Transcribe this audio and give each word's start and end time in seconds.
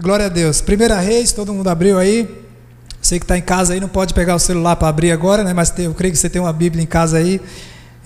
Glória 0.00 0.26
a 0.26 0.28
Deus. 0.28 0.60
Primeira 0.60 1.00
Reis, 1.00 1.32
todo 1.32 1.52
mundo 1.52 1.68
abriu 1.68 1.98
aí. 1.98 2.28
Você 3.02 3.18
que 3.18 3.24
está 3.24 3.36
em 3.36 3.42
casa 3.42 3.74
aí 3.74 3.80
não 3.80 3.88
pode 3.88 4.14
pegar 4.14 4.36
o 4.36 4.38
celular 4.38 4.76
para 4.76 4.86
abrir 4.86 5.10
agora, 5.10 5.42
né? 5.42 5.52
Mas 5.52 5.76
eu 5.76 5.92
creio 5.92 6.12
que 6.12 6.18
você 6.18 6.30
tem 6.30 6.40
uma 6.40 6.52
Bíblia 6.52 6.80
em 6.80 6.86
casa 6.86 7.18
aí. 7.18 7.40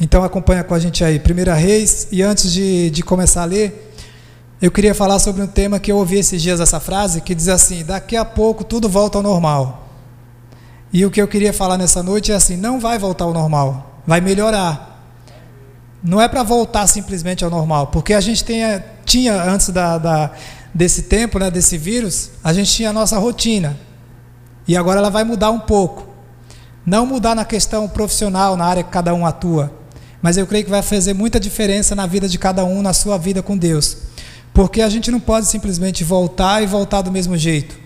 Então 0.00 0.24
acompanha 0.24 0.64
com 0.64 0.74
a 0.74 0.78
gente 0.78 1.04
aí. 1.04 1.18
Primeira 1.18 1.52
Reis. 1.52 2.08
E 2.10 2.22
antes 2.22 2.50
de, 2.50 2.88
de 2.88 3.02
começar 3.02 3.42
a 3.42 3.44
ler, 3.44 3.94
eu 4.60 4.70
queria 4.70 4.94
falar 4.94 5.18
sobre 5.18 5.42
um 5.42 5.46
tema 5.46 5.78
que 5.78 5.92
eu 5.92 5.98
ouvi 5.98 6.16
esses 6.16 6.40
dias 6.40 6.60
essa 6.60 6.80
frase 6.80 7.20
que 7.20 7.34
diz 7.34 7.48
assim: 7.48 7.84
daqui 7.84 8.16
a 8.16 8.24
pouco 8.24 8.64
tudo 8.64 8.88
volta 8.88 9.18
ao 9.18 9.22
normal. 9.22 9.86
E 10.94 11.04
o 11.04 11.10
que 11.10 11.20
eu 11.20 11.28
queria 11.28 11.52
falar 11.52 11.76
nessa 11.76 12.02
noite 12.02 12.32
é 12.32 12.34
assim: 12.34 12.56
não 12.56 12.80
vai 12.80 12.98
voltar 12.98 13.24
ao 13.24 13.34
normal, 13.34 14.00
vai 14.06 14.22
melhorar. 14.22 15.04
Não 16.02 16.18
é 16.20 16.26
para 16.26 16.42
voltar 16.42 16.86
simplesmente 16.86 17.44
ao 17.44 17.50
normal, 17.50 17.88
porque 17.88 18.14
a 18.14 18.20
gente 18.20 18.42
tem, 18.42 18.62
tinha 19.04 19.34
antes 19.42 19.68
da, 19.68 19.98
da, 19.98 20.32
desse 20.74 21.02
tempo, 21.02 21.38
né, 21.38 21.50
desse 21.50 21.76
vírus, 21.76 22.30
a 22.42 22.52
gente 22.52 22.72
tinha 22.72 22.90
a 22.90 22.92
nossa 22.92 23.18
rotina. 23.18 23.76
E 24.66 24.76
agora 24.76 25.00
ela 25.00 25.10
vai 25.10 25.24
mudar 25.24 25.50
um 25.50 25.60
pouco. 25.60 26.08
Não 26.84 27.06
mudar 27.06 27.34
na 27.34 27.44
questão 27.44 27.88
profissional, 27.88 28.56
na 28.56 28.64
área 28.64 28.82
que 28.82 28.90
cada 28.90 29.14
um 29.14 29.24
atua, 29.24 29.72
mas 30.20 30.36
eu 30.36 30.46
creio 30.46 30.64
que 30.64 30.70
vai 30.70 30.82
fazer 30.82 31.14
muita 31.14 31.38
diferença 31.38 31.94
na 31.94 32.06
vida 32.06 32.28
de 32.28 32.38
cada 32.38 32.64
um, 32.64 32.80
na 32.80 32.92
sua 32.92 33.18
vida 33.18 33.42
com 33.42 33.56
Deus. 33.56 33.98
Porque 34.54 34.82
a 34.82 34.88
gente 34.88 35.10
não 35.10 35.18
pode 35.20 35.46
simplesmente 35.46 36.04
voltar 36.04 36.62
e 36.62 36.66
voltar 36.66 37.02
do 37.02 37.10
mesmo 37.10 37.36
jeito. 37.36 37.78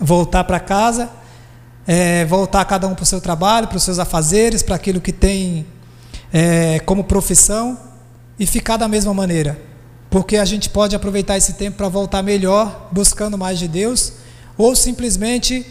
Voltar 0.00 0.44
para 0.44 0.58
casa, 0.60 1.10
é, 1.86 2.24
voltar 2.24 2.64
cada 2.64 2.86
um 2.86 2.94
para 2.94 3.02
o 3.04 3.06
seu 3.06 3.20
trabalho, 3.20 3.68
para 3.68 3.76
os 3.76 3.82
seus 3.82 3.98
afazeres, 3.98 4.62
para 4.62 4.76
aquilo 4.76 5.00
que 5.00 5.12
tem 5.12 5.66
é, 6.32 6.80
como 6.80 7.04
profissão 7.04 7.78
e 8.38 8.46
ficar 8.46 8.76
da 8.76 8.88
mesma 8.88 9.14
maneira. 9.14 9.71
Porque 10.12 10.36
a 10.36 10.44
gente 10.44 10.68
pode 10.68 10.94
aproveitar 10.94 11.38
esse 11.38 11.54
tempo 11.54 11.78
para 11.78 11.88
voltar 11.88 12.22
melhor, 12.22 12.90
buscando 12.92 13.38
mais 13.38 13.58
de 13.58 13.66
Deus, 13.66 14.12
ou 14.58 14.76
simplesmente 14.76 15.64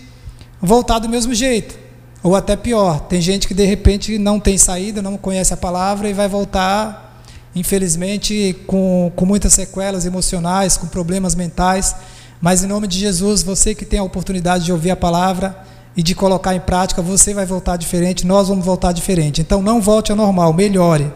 voltar 0.60 0.98
do 0.98 1.08
mesmo 1.08 1.32
jeito, 1.32 1.78
ou 2.24 2.36
até 2.36 2.56
pior. 2.56 3.02
Tem 3.02 3.22
gente 3.22 3.48
que 3.48 3.54
de 3.54 3.64
repente 3.64 4.18
não 4.18 4.40
tem 4.40 4.58
saída, 4.58 5.00
não 5.00 5.16
conhece 5.16 5.54
a 5.54 5.58
palavra 5.58 6.10
e 6.10 6.14
vai 6.14 6.28
voltar, 6.28 7.22
infelizmente, 7.56 8.58
com, 8.66 9.12
com 9.16 9.28
muitas 9.28 9.54
sequelas 9.54 10.08
emocionais, 10.08 10.76
com 10.76 10.88
problemas 10.88 11.36
mentais. 11.36 11.96
Mas 12.42 12.64
em 12.64 12.68
nome 12.68 12.88
de 12.88 12.98
Jesus, 12.98 13.44
você 13.44 13.76
que 13.76 13.86
tem 13.86 14.00
a 14.00 14.04
oportunidade 14.04 14.66
de 14.66 14.72
ouvir 14.72 14.90
a 14.90 14.96
palavra 14.96 15.56
e 15.96 16.02
de 16.02 16.16
colocar 16.16 16.56
em 16.56 16.60
prática, 16.60 17.00
você 17.00 17.32
vai 17.32 17.46
voltar 17.46 17.78
diferente, 17.78 18.26
nós 18.26 18.48
vamos 18.48 18.66
voltar 18.66 18.92
diferente. 18.92 19.40
Então 19.40 19.62
não 19.62 19.80
volte 19.80 20.10
ao 20.10 20.18
normal, 20.18 20.52
melhore. 20.52 21.14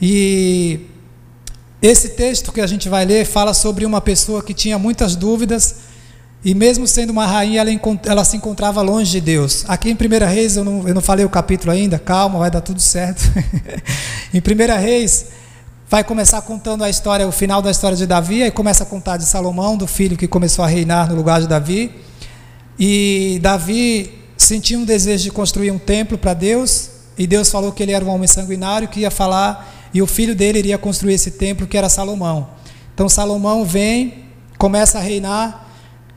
E 0.00 0.93
esse 1.86 2.08
texto 2.10 2.50
que 2.50 2.62
a 2.62 2.66
gente 2.66 2.88
vai 2.88 3.04
ler 3.04 3.26
fala 3.26 3.52
sobre 3.52 3.84
uma 3.84 4.00
pessoa 4.00 4.42
que 4.42 4.54
tinha 4.54 4.78
muitas 4.78 5.14
dúvidas 5.14 5.76
e 6.42 6.54
mesmo 6.54 6.86
sendo 6.86 7.10
uma 7.10 7.26
rainha, 7.26 7.60
ela, 7.60 7.70
ela, 8.06 8.24
se 8.24 8.38
encontrava 8.38 8.80
longe 8.80 9.10
de 9.10 9.20
Deus. 9.20 9.66
Aqui 9.68 9.90
em 9.90 9.92
1 9.92 10.26
Reis, 10.26 10.56
eu 10.56 10.64
não, 10.64 10.88
eu 10.88 10.94
não 10.94 11.02
falei 11.02 11.26
o 11.26 11.28
capítulo 11.28 11.72
ainda, 11.72 11.98
calma, 11.98 12.38
vai 12.38 12.50
dar 12.50 12.62
tudo 12.62 12.80
certo. 12.80 13.22
em 14.32 14.38
1 14.38 14.80
Reis, 14.80 15.26
vai 15.86 16.02
começar 16.02 16.40
contando 16.40 16.84
a 16.84 16.88
história, 16.88 17.28
o 17.28 17.32
final 17.32 17.60
da 17.60 17.70
história 17.70 17.98
de 17.98 18.06
Davi, 18.06 18.42
e 18.42 18.50
começa 18.50 18.84
a 18.84 18.86
contar 18.86 19.18
de 19.18 19.26
Salomão, 19.26 19.76
do 19.76 19.86
filho 19.86 20.16
que 20.16 20.26
começou 20.26 20.64
a 20.64 20.68
reinar 20.68 21.10
no 21.10 21.14
lugar 21.14 21.38
de 21.38 21.46
Davi. 21.46 21.94
E 22.78 23.38
Davi 23.42 24.10
sentiu 24.38 24.78
um 24.78 24.84
desejo 24.86 25.24
de 25.24 25.30
construir 25.30 25.70
um 25.70 25.78
templo 25.78 26.16
para 26.16 26.32
Deus, 26.32 26.88
e 27.18 27.26
Deus 27.26 27.50
falou 27.50 27.72
que 27.72 27.82
ele 27.82 27.92
era 27.92 28.02
um 28.02 28.08
homem 28.08 28.26
sanguinário 28.26 28.88
que 28.88 29.00
ia 29.00 29.10
falar, 29.10 29.73
e 29.94 30.02
o 30.02 30.06
filho 30.06 30.34
dele 30.34 30.58
iria 30.58 30.76
construir 30.76 31.14
esse 31.14 31.30
templo, 31.30 31.66
que 31.68 31.78
era 31.78 31.88
Salomão. 31.88 32.50
Então 32.92 33.08
Salomão 33.08 33.64
vem, 33.64 34.24
começa 34.58 34.98
a 34.98 35.00
reinar, 35.00 35.68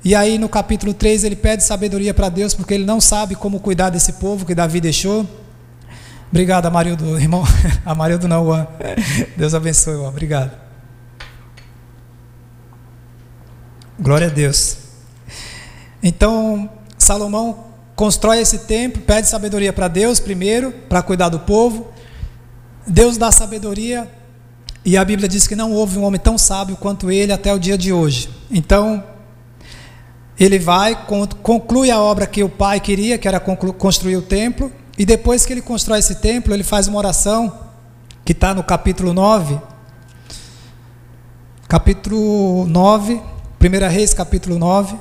e 0.03 0.16
aí 0.16 0.39
no 0.39 0.50
capítulo 0.50 0.94
3 0.94 1.23
ele 1.23 1.36
pede 1.36 1.64
sabedoria 1.64 2.14
para 2.14 2.28
Deus, 2.28 2.56
porque 2.56 2.73
ele 2.73 2.86
não 2.86 3.00
sabe 3.00 3.36
como 3.36 3.59
cuidar 3.59 3.92
desse 3.92 4.14
povo 4.14 4.45
que 4.45 4.56
Davi 4.56 4.81
deixou. 4.81 5.28
Obrigado, 6.30 6.66
Amarildo, 6.66 7.19
irmão. 7.19 7.44
Amarildo 7.85 8.28
não, 8.28 8.46
Juan. 8.46 8.68
Deus 9.38 9.53
abençoe, 9.53 9.96
Juan. 9.96 10.09
Obrigado. 10.09 10.52
Glória 14.00 14.28
a 14.28 14.29
Deus. 14.29 14.78
Então, 16.03 16.69
Salomão 16.97 17.66
constrói 17.96 18.40
esse 18.40 18.59
templo, 18.59 19.02
pede 19.02 19.28
sabedoria 19.28 19.73
para 19.73 19.88
Deus 19.88 20.19
primeiro, 20.19 20.72
para 20.72 21.02
cuidar 21.02 21.29
do 21.29 21.40
povo. 21.40 21.91
Deus 22.88 23.18
dá 23.18 23.31
sabedoria, 23.31 24.09
e 24.86 24.96
a 24.96 25.03
Bíblia 25.03 25.28
diz 25.28 25.46
que 25.46 25.56
não 25.56 25.74
houve 25.74 26.00
um 26.00 26.03
homem 26.03 26.20
tão 26.20 26.38
sábio 26.38 26.78
quanto 26.78 27.12
ele 27.12 27.34
até 27.34 27.53
o 27.53 27.59
dia 27.59 27.78
de 27.78 27.92
hoje. 27.92 28.30
Então, 28.50 29.03
ele 30.40 30.58
vai, 30.58 30.97
conclui 31.44 31.92
a 31.92 32.00
obra 32.00 32.26
que 32.26 32.42
o 32.42 32.47
pai 32.50 32.80
queria, 32.80 33.18
que 33.18 33.28
era 33.28 33.40
construir 33.40 34.16
o 34.16 34.22
templo, 34.22 34.72
e 34.97 35.06
depois 35.06 35.46
que 35.46 35.52
ele 35.52 35.62
constrói 35.62 36.00
esse 36.00 36.16
templo, 36.16 36.53
ele 36.53 36.64
faz 36.64 36.88
uma 36.88 36.97
oração, 36.97 37.59
que 38.24 38.31
está 38.31 38.53
no 38.53 38.64
capítulo 38.64 39.14
9. 39.14 39.59
Capítulo 41.68 42.66
9, 42.66 43.16
1 43.16 43.90
Reis, 43.90 44.14
capítulo 44.14 44.58
9. 44.58 44.97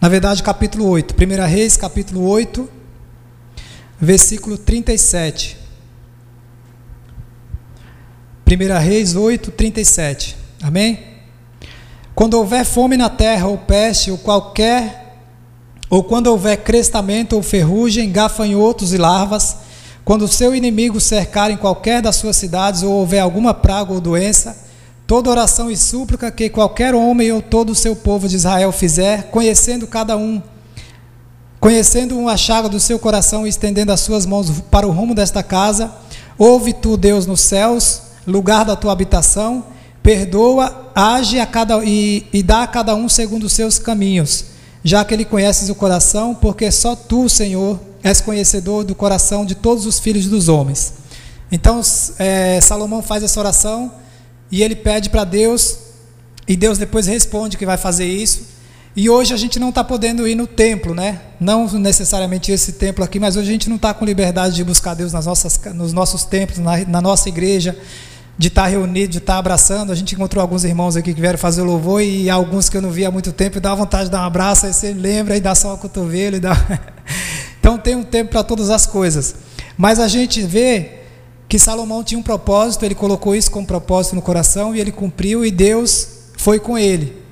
Na 0.00 0.08
verdade, 0.08 0.40
capítulo 0.42 0.86
8. 0.86 1.14
1 1.14 1.46
Reis, 1.48 1.76
capítulo 1.76 2.28
8, 2.28 2.68
versículo 4.00 4.56
37. 4.56 5.63
1 8.46 8.78
Reis 8.78 9.16
8, 9.16 9.50
37. 9.52 10.36
Amém? 10.62 10.98
Quando 12.14 12.34
houver 12.34 12.64
fome 12.64 12.96
na 12.96 13.08
terra, 13.08 13.48
ou 13.48 13.56
peste, 13.56 14.10
ou 14.10 14.18
qualquer, 14.18 15.18
ou 15.88 16.04
quando 16.04 16.26
houver 16.26 16.58
crestamento 16.58 17.34
ou 17.34 17.42
ferrugem, 17.42 18.12
gafanhotos 18.12 18.92
e 18.92 18.98
larvas, 18.98 19.56
quando 20.04 20.22
o 20.22 20.28
seu 20.28 20.54
inimigo 20.54 21.00
cercar 21.00 21.50
em 21.50 21.56
qualquer 21.56 22.02
das 22.02 22.16
suas 22.16 22.36
cidades, 22.36 22.82
ou 22.82 22.92
houver 22.92 23.20
alguma 23.20 23.54
praga 23.54 23.92
ou 23.94 24.00
doença, 24.00 24.54
toda 25.06 25.30
oração 25.30 25.70
e 25.70 25.76
súplica 25.76 26.30
que 26.30 26.50
qualquer 26.50 26.94
homem 26.94 27.32
ou 27.32 27.40
todo 27.40 27.70
o 27.70 27.74
seu 27.74 27.96
povo 27.96 28.28
de 28.28 28.36
Israel 28.36 28.70
fizer, 28.70 29.30
conhecendo 29.30 29.86
cada 29.86 30.18
um, 30.18 30.42
conhecendo 31.58 32.18
um 32.18 32.28
achago 32.28 32.68
do 32.68 32.78
seu 32.78 32.98
coração 32.98 33.46
e 33.46 33.48
estendendo 33.48 33.90
as 33.90 34.00
suas 34.00 34.26
mãos 34.26 34.50
para 34.70 34.86
o 34.86 34.90
rumo 34.90 35.14
desta 35.14 35.42
casa, 35.42 35.90
ouve 36.38 36.74
tu, 36.74 36.98
Deus, 36.98 37.26
nos 37.26 37.40
céus, 37.40 38.03
lugar 38.26 38.64
da 38.64 38.76
tua 38.76 38.92
habitação, 38.92 39.64
Perdoa, 40.04 40.90
age 40.94 41.40
a 41.40 41.46
cada, 41.46 41.82
e, 41.82 42.26
e 42.30 42.42
dá 42.42 42.64
a 42.64 42.66
cada 42.66 42.94
um 42.94 43.08
segundo 43.08 43.44
os 43.44 43.54
seus 43.54 43.78
caminhos, 43.78 44.44
já 44.84 45.02
que 45.02 45.14
ele 45.14 45.24
conheces 45.24 45.70
o 45.70 45.74
coração, 45.74 46.34
porque 46.34 46.70
só 46.70 46.94
tu, 46.94 47.26
Senhor, 47.26 47.80
és 48.02 48.20
conhecedor 48.20 48.84
do 48.84 48.94
coração 48.94 49.46
de 49.46 49.54
todos 49.54 49.86
os 49.86 49.98
filhos 49.98 50.26
dos 50.26 50.50
homens. 50.50 50.92
Então, 51.50 51.80
é, 52.18 52.60
Salomão 52.60 53.00
faz 53.00 53.22
essa 53.22 53.40
oração 53.40 53.90
e 54.52 54.62
ele 54.62 54.76
pede 54.76 55.08
para 55.08 55.24
Deus, 55.24 55.78
e 56.46 56.54
Deus 56.54 56.76
depois 56.76 57.06
responde 57.06 57.56
que 57.56 57.64
vai 57.64 57.78
fazer 57.78 58.04
isso. 58.04 58.42
E 58.94 59.08
hoje 59.08 59.32
a 59.32 59.38
gente 59.38 59.58
não 59.58 59.70
está 59.70 59.82
podendo 59.82 60.28
ir 60.28 60.34
no 60.34 60.46
templo, 60.46 60.94
né? 60.94 61.22
Não 61.40 61.66
necessariamente 61.78 62.52
esse 62.52 62.72
templo 62.72 63.02
aqui, 63.02 63.18
mas 63.18 63.36
hoje 63.36 63.48
a 63.48 63.52
gente 63.52 63.70
não 63.70 63.76
está 63.76 63.94
com 63.94 64.04
liberdade 64.04 64.54
de 64.54 64.62
buscar 64.62 64.92
Deus 64.92 65.14
nas 65.14 65.24
nossas, 65.24 65.58
nos 65.72 65.94
nossos 65.94 66.24
templos, 66.24 66.58
na, 66.58 66.84
na 66.84 67.00
nossa 67.00 67.26
igreja 67.30 67.74
de 68.36 68.48
estar 68.48 68.66
reunido, 68.66 69.12
de 69.12 69.18
estar 69.18 69.38
abraçando. 69.38 69.92
A 69.92 69.94
gente 69.94 70.14
encontrou 70.14 70.42
alguns 70.42 70.64
irmãos 70.64 70.96
aqui 70.96 71.14
que 71.14 71.20
vieram 71.20 71.38
fazer 71.38 71.62
o 71.62 71.64
louvor 71.64 72.02
e 72.02 72.28
alguns 72.28 72.68
que 72.68 72.76
eu 72.76 72.82
não 72.82 72.90
via 72.90 73.08
há 73.08 73.10
muito 73.10 73.32
tempo, 73.32 73.58
e 73.58 73.60
dá 73.60 73.74
vontade 73.74 74.04
de 74.04 74.10
dar 74.10 74.22
um 74.22 74.26
abraço, 74.26 74.66
aí 74.66 74.72
você 74.72 74.92
lembra 74.92 75.36
e 75.36 75.40
dá 75.40 75.54
só 75.54 75.74
o 75.74 75.78
cotovelo. 75.78 76.40
Dá... 76.40 76.56
então 77.58 77.78
tem 77.78 77.94
um 77.94 78.02
tempo 78.02 78.30
para 78.30 78.42
todas 78.42 78.70
as 78.70 78.86
coisas. 78.86 79.36
Mas 79.76 79.98
a 79.98 80.08
gente 80.08 80.42
vê 80.42 80.90
que 81.48 81.58
Salomão 81.58 82.02
tinha 82.02 82.18
um 82.18 82.22
propósito, 82.22 82.84
ele 82.84 82.94
colocou 82.94 83.34
isso 83.34 83.50
como 83.50 83.66
propósito 83.66 84.16
no 84.16 84.22
coração 84.22 84.74
e 84.74 84.80
ele 84.80 84.90
cumpriu 84.90 85.44
e 85.44 85.50
Deus 85.50 86.08
foi 86.36 86.58
com 86.58 86.76
ele. 86.76 87.22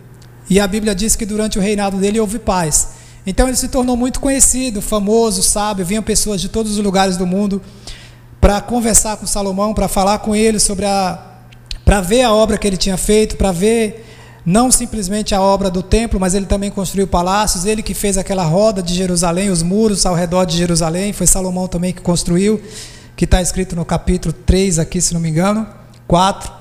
E 0.48 0.60
a 0.60 0.66
Bíblia 0.66 0.94
diz 0.94 1.16
que 1.16 1.24
durante 1.24 1.58
o 1.58 1.62
reinado 1.62 1.96
dele 1.96 2.20
houve 2.20 2.38
paz. 2.38 2.88
Então 3.26 3.46
ele 3.46 3.56
se 3.56 3.68
tornou 3.68 3.96
muito 3.96 4.20
conhecido, 4.20 4.82
famoso, 4.82 5.42
sábio, 5.42 5.84
vinham 5.84 6.02
pessoas 6.02 6.40
de 6.40 6.48
todos 6.48 6.72
os 6.72 6.78
lugares 6.78 7.16
do 7.16 7.26
mundo 7.26 7.62
para 8.42 8.60
conversar 8.60 9.16
com 9.18 9.24
Salomão, 9.24 9.72
para 9.72 9.86
falar 9.86 10.18
com 10.18 10.34
ele 10.34 10.58
sobre 10.58 10.84
a. 10.84 11.16
para 11.84 12.00
ver 12.00 12.22
a 12.22 12.34
obra 12.34 12.58
que 12.58 12.66
ele 12.66 12.76
tinha 12.76 12.96
feito, 12.96 13.36
para 13.36 13.52
ver 13.52 14.04
não 14.44 14.68
simplesmente 14.68 15.32
a 15.32 15.40
obra 15.40 15.70
do 15.70 15.80
templo, 15.80 16.18
mas 16.18 16.34
ele 16.34 16.46
também 16.46 16.68
construiu 16.68 17.06
palácios, 17.06 17.64
ele 17.66 17.84
que 17.84 17.94
fez 17.94 18.18
aquela 18.18 18.42
roda 18.42 18.82
de 18.82 18.94
Jerusalém, 18.94 19.48
os 19.48 19.62
muros 19.62 20.04
ao 20.04 20.16
redor 20.16 20.44
de 20.44 20.56
Jerusalém, 20.56 21.12
foi 21.12 21.24
Salomão 21.24 21.68
também 21.68 21.92
que 21.92 22.00
construiu, 22.00 22.60
que 23.14 23.26
está 23.26 23.40
escrito 23.40 23.76
no 23.76 23.84
capítulo 23.84 24.34
3 24.44 24.80
aqui, 24.80 25.00
se 25.00 25.14
não 25.14 25.20
me 25.20 25.28
engano, 25.28 25.64
4. 26.08 26.52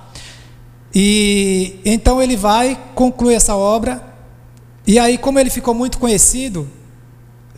E 0.94 1.80
então 1.84 2.22
ele 2.22 2.36
vai, 2.36 2.80
conclui 2.94 3.34
essa 3.34 3.56
obra, 3.56 4.04
e 4.86 5.00
aí, 5.00 5.18
como 5.18 5.40
ele 5.40 5.50
ficou 5.50 5.74
muito 5.74 5.98
conhecido, 5.98 6.70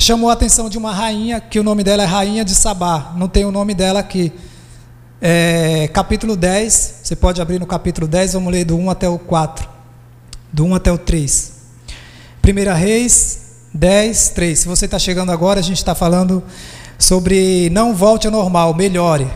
chamou 0.03 0.29
a 0.29 0.33
atenção 0.33 0.67
de 0.67 0.77
uma 0.77 0.91
rainha, 0.91 1.39
que 1.39 1.57
o 1.57 1.63
nome 1.63 1.81
dela 1.81 2.03
é 2.03 2.05
Rainha 2.05 2.43
de 2.43 2.53
Sabá, 2.53 3.13
não 3.15 3.29
tem 3.29 3.45
o 3.45 3.51
nome 3.51 3.73
dela 3.73 4.01
aqui. 4.01 4.33
É, 5.21 5.87
capítulo 5.93 6.35
10, 6.35 6.95
você 7.01 7.15
pode 7.15 7.41
abrir 7.41 7.57
no 7.57 7.65
capítulo 7.65 8.05
10, 8.05 8.33
vamos 8.33 8.51
ler 8.51 8.65
do 8.65 8.75
1 8.75 8.89
até 8.89 9.07
o 9.07 9.17
4. 9.17 9.65
do 10.51 10.65
1 10.65 10.75
até 10.75 10.91
o 10.91 10.97
3. 10.97 11.53
1 12.45 12.73
Reis 12.75 13.39
10, 13.73 14.29
3. 14.29 14.59
Se 14.59 14.67
você 14.67 14.85
está 14.85 14.99
chegando 14.99 15.31
agora, 15.31 15.61
a 15.61 15.63
gente 15.63 15.77
está 15.77 15.95
falando 15.95 16.43
sobre 16.99 17.69
não 17.69 17.95
volte 17.95 18.27
ao 18.27 18.33
normal, 18.33 18.73
melhore. 18.73 19.27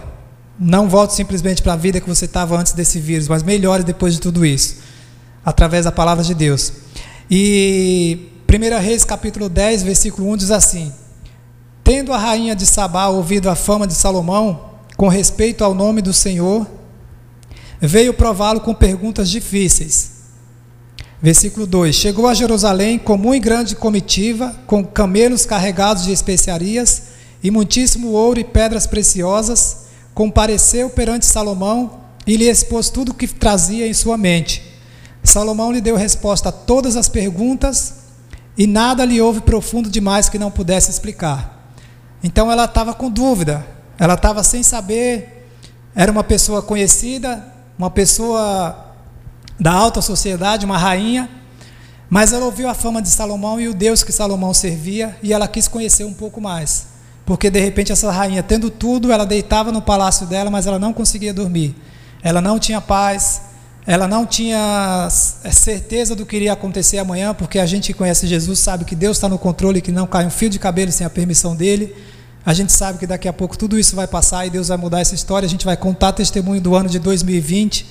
Não 0.59 0.89
volte 0.89 1.13
simplesmente 1.13 1.61
para 1.61 1.73
a 1.73 1.77
vida 1.77 2.01
que 2.01 2.09
você 2.09 2.25
estava 2.25 2.57
antes 2.57 2.73
desse 2.73 2.99
vírus, 2.99 3.29
mas 3.29 3.41
melhore 3.41 3.83
depois 3.83 4.15
de 4.15 4.19
tudo 4.19 4.45
isso, 4.45 4.79
através 5.45 5.85
da 5.85 5.93
palavra 5.93 6.25
de 6.25 6.33
Deus. 6.33 6.73
E 7.31 8.33
1 8.49 8.79
Reis 8.79 9.03
capítulo 9.03 9.49
10, 9.49 9.83
versículo 9.83 10.31
1 10.31 10.37
diz 10.37 10.51
assim: 10.51 10.93
Tendo 11.83 12.13
a 12.13 12.17
rainha 12.17 12.55
de 12.55 12.65
Sabá 12.65 13.07
ouvido 13.07 13.49
a 13.49 13.55
fama 13.55 13.85
de 13.85 13.93
Salomão 13.93 14.69
com 14.95 15.09
respeito 15.09 15.65
ao 15.65 15.75
nome 15.75 16.01
do 16.01 16.13
Senhor, 16.13 16.65
veio 17.81 18.13
prová-lo 18.13 18.61
com 18.61 18.73
perguntas 18.73 19.29
difíceis. 19.29 20.11
Versículo 21.21 21.67
2: 21.67 21.93
Chegou 21.93 22.25
a 22.25 22.33
Jerusalém 22.33 22.97
com 22.97 23.17
muito 23.17 23.43
grande 23.43 23.75
comitiva, 23.75 24.55
com 24.65 24.81
camelos 24.81 25.45
carregados 25.45 26.05
de 26.05 26.13
especiarias 26.13 27.03
e 27.43 27.51
muitíssimo 27.51 28.11
ouro 28.11 28.39
e 28.39 28.45
pedras 28.45 28.87
preciosas 28.87 29.87
compareceu 30.13 30.89
perante 30.89 31.25
Salomão 31.25 31.99
e 32.25 32.37
lhe 32.37 32.49
expôs 32.49 32.89
tudo 32.89 33.11
o 33.11 33.13
que 33.13 33.27
trazia 33.27 33.85
em 33.85 33.93
sua 33.93 34.17
mente. 34.17 34.63
Salomão 35.21 35.69
lhe 35.69 35.81
deu 35.81 35.97
resposta 35.97 36.47
a 36.47 36.51
todas 36.53 36.95
as 36.95 37.09
perguntas 37.09 37.96
e 38.57 38.65
nada 38.65 39.05
lhe 39.05 39.21
houve 39.21 39.41
profundo 39.41 39.89
demais 39.89 40.29
que 40.29 40.39
não 40.39 40.49
pudesse 40.49 40.89
explicar. 40.89 41.71
Então 42.23 42.51
ela 42.51 42.65
estava 42.65 42.93
com 42.93 43.09
dúvida, 43.09 43.65
ela 43.99 44.15
estava 44.15 44.43
sem 44.43 44.63
saber, 44.63 45.47
era 45.93 46.11
uma 46.11 46.23
pessoa 46.23 46.61
conhecida, 46.61 47.53
uma 47.77 47.91
pessoa 47.91 48.95
da 49.59 49.71
alta 49.71 50.01
sociedade, 50.01 50.65
uma 50.65 50.77
rainha, 50.77 51.29
mas 52.09 52.33
ela 52.33 52.45
ouviu 52.45 52.67
a 52.69 52.73
fama 52.73 53.01
de 53.01 53.09
Salomão 53.09 53.59
e 53.59 53.67
o 53.67 53.73
Deus 53.73 54.01
que 54.01 54.11
Salomão 54.11 54.53
servia 54.53 55.15
e 55.21 55.33
ela 55.33 55.47
quis 55.47 55.67
conhecer 55.67 56.05
um 56.05 56.13
pouco 56.13 56.41
mais. 56.41 56.87
Porque 57.25 57.49
de 57.49 57.59
repente 57.59 57.91
essa 57.91 58.09
rainha, 58.11 58.41
tendo 58.41 58.69
tudo, 58.69 59.11
ela 59.11 59.25
deitava 59.25 59.71
no 59.71 59.81
palácio 59.81 60.25
dela, 60.25 60.49
mas 60.49 60.65
ela 60.65 60.79
não 60.79 60.93
conseguia 60.93 61.33
dormir. 61.33 61.75
Ela 62.23 62.41
não 62.41 62.57
tinha 62.57 62.79
paz, 62.79 63.41
ela 63.87 64.05
não 64.05 64.25
tinha 64.25 65.07
certeza 65.09 66.13
do 66.13 66.25
que 66.25 66.35
iria 66.35 66.51
acontecer 66.51 66.97
amanhã, 66.97 67.33
porque 67.33 67.57
a 67.57 67.65
gente 67.65 67.93
que 67.93 67.97
conhece 67.97 68.27
Jesus 68.27 68.59
sabe 68.59 68.83
que 68.83 68.93
Deus 68.93 69.15
está 69.15 69.29
no 69.29 69.39
controle, 69.39 69.79
que 69.79 69.93
não 69.93 70.05
cai 70.05 70.25
um 70.25 70.29
fio 70.29 70.49
de 70.49 70.59
cabelo 70.59 70.91
sem 70.91 71.07
a 71.07 71.09
permissão 71.09 71.55
dele. 71.55 71.95
A 72.45 72.53
gente 72.53 72.73
sabe 72.73 72.99
que 72.99 73.07
daqui 73.07 73.29
a 73.29 73.33
pouco 73.33 73.57
tudo 73.57 73.79
isso 73.79 73.95
vai 73.95 74.05
passar 74.05 74.45
e 74.45 74.49
Deus 74.49 74.67
vai 74.67 74.75
mudar 74.75 74.99
essa 74.99 75.15
história. 75.15 75.45
A 75.45 75.49
gente 75.49 75.63
vai 75.63 75.77
contar 75.77 76.11
testemunho 76.11 76.59
do 76.59 76.75
ano 76.75 76.89
de 76.89 76.99
2020. 76.99 77.85